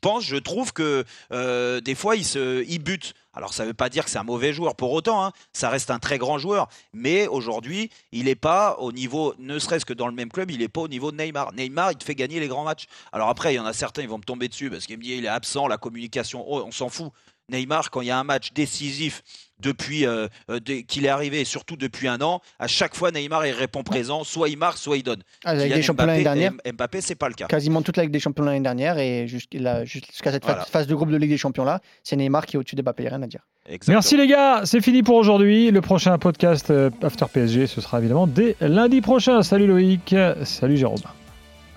pense, 0.00 0.24
je 0.24 0.36
trouve 0.36 0.72
que 0.72 1.04
euh, 1.32 1.80
des 1.80 1.94
fois, 1.94 2.16
il, 2.16 2.24
se, 2.24 2.64
il 2.68 2.78
bute. 2.78 3.14
Alors, 3.32 3.54
ça 3.54 3.62
ne 3.62 3.68
veut 3.68 3.74
pas 3.74 3.88
dire 3.88 4.04
que 4.04 4.10
c'est 4.10 4.18
un 4.18 4.24
mauvais 4.24 4.52
joueur 4.52 4.76
pour 4.76 4.92
autant. 4.92 5.24
hein. 5.24 5.32
Ça 5.52 5.68
reste 5.68 5.90
un 5.90 5.98
très 5.98 6.18
grand 6.18 6.38
joueur. 6.38 6.68
Mais 6.92 7.26
aujourd'hui, 7.26 7.90
il 8.12 8.24
n'est 8.24 8.34
pas 8.34 8.76
au 8.78 8.92
niveau, 8.92 9.34
ne 9.38 9.58
serait-ce 9.58 9.84
que 9.84 9.92
dans 9.92 10.06
le 10.06 10.14
même 10.14 10.30
club, 10.30 10.50
il 10.50 10.58
n'est 10.58 10.68
pas 10.68 10.80
au 10.80 10.88
niveau 10.88 11.12
de 11.12 11.16
Neymar. 11.16 11.52
Neymar, 11.52 11.92
il 11.92 11.96
te 11.96 12.04
fait 12.04 12.14
gagner 12.14 12.40
les 12.40 12.48
grands 12.48 12.64
matchs. 12.64 12.86
Alors 13.12 13.28
après, 13.28 13.52
il 13.52 13.56
y 13.56 13.60
en 13.60 13.66
a 13.66 13.72
certains, 13.72 14.02
ils 14.02 14.08
vont 14.08 14.18
me 14.18 14.24
tomber 14.24 14.48
dessus 14.48 14.70
parce 14.70 14.86
qu'ils 14.86 14.98
me 14.98 15.02
disent 15.02 15.18
il 15.18 15.24
est 15.24 15.28
absent, 15.28 15.66
la 15.68 15.78
communication, 15.78 16.44
oh, 16.46 16.62
on 16.66 16.72
s'en 16.72 16.88
fout. 16.88 17.12
Neymar, 17.50 17.90
quand 17.90 18.00
il 18.00 18.08
y 18.08 18.10
a 18.10 18.18
un 18.18 18.24
match 18.24 18.52
décisif 18.52 19.22
depuis 19.60 20.06
euh, 20.06 20.26
euh, 20.50 20.58
qu'il 20.88 21.04
est 21.04 21.10
arrivé, 21.10 21.40
et 21.42 21.44
surtout 21.44 21.76
depuis 21.76 22.08
un 22.08 22.22
an, 22.22 22.40
à 22.58 22.66
chaque 22.66 22.94
fois 22.94 23.10
Neymar 23.10 23.46
il 23.46 23.52
répond 23.52 23.82
présent, 23.82 24.24
soit 24.24 24.48
il 24.48 24.56
marque, 24.56 24.78
soit 24.78 24.96
il 24.96 25.02
donne. 25.02 25.22
Ah, 25.44 25.50
avec 25.50 25.64
Kylian 25.64 25.76
des 25.76 25.82
champions 25.82 26.06
l'année 26.06 26.22
Mbappé, 26.22 26.40
dernière, 26.40 26.52
M- 26.64 26.72
Mbappé, 26.72 27.00
c'est 27.02 27.14
pas 27.14 27.28
le 27.28 27.34
cas. 27.34 27.46
quasiment 27.46 27.82
toute 27.82 27.98
la 27.98 28.04
Ligue 28.04 28.12
des 28.12 28.20
Champions 28.20 28.44
l'année 28.44 28.60
dernière 28.60 28.96
et 28.98 29.28
jusqu'à 29.28 29.58
la- 29.58 29.84
jusqu'à 29.84 30.32
cette 30.32 30.44
Voilà. 30.44 30.64
phase 30.64 30.86
de 30.86 30.94
groupe 30.94 31.10
de 31.10 31.16
Ligue 31.18 31.28
des 31.30 31.36
Champions 31.36 31.64
là, 31.64 31.80
c'est 32.02 32.16
Neymar 32.16 32.46
qui 32.46 32.56
est 32.56 32.58
au-dessus 32.58 32.74
de 32.76 32.80
Mbappé, 32.80 33.06
rien 33.08 33.20
à 33.22 33.26
dire. 33.26 33.40
Exactement. 33.66 33.96
Merci 33.96 34.16
les 34.16 34.26
gars, 34.26 34.62
c'est 34.64 34.80
fini 34.80 35.02
pour 35.02 35.16
aujourd'hui. 35.16 35.70
Le 35.70 35.80
prochain 35.82 36.16
podcast 36.16 36.70
euh, 36.70 36.88
After 37.02 37.26
PSG, 37.30 37.66
ce 37.66 37.82
sera 37.82 37.98
évidemment 37.98 38.26
dès 38.26 38.56
lundi 38.62 39.02
prochain. 39.02 39.42
Salut 39.42 39.66
Loïc, 39.66 40.14
salut 40.44 40.78
Jérôme. 40.78 41.00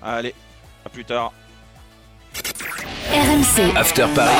Allez, 0.02 0.34
à 0.86 0.88
plus 0.88 1.04
tard. 1.04 1.32
RMC, 3.14 3.76
After 3.76 4.08
Paris. 4.12 4.32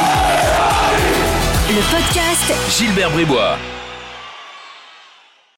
le 1.69 1.81
podcast. 1.97 2.53
Gilbert 2.69 3.11
Bribois. 3.13 3.57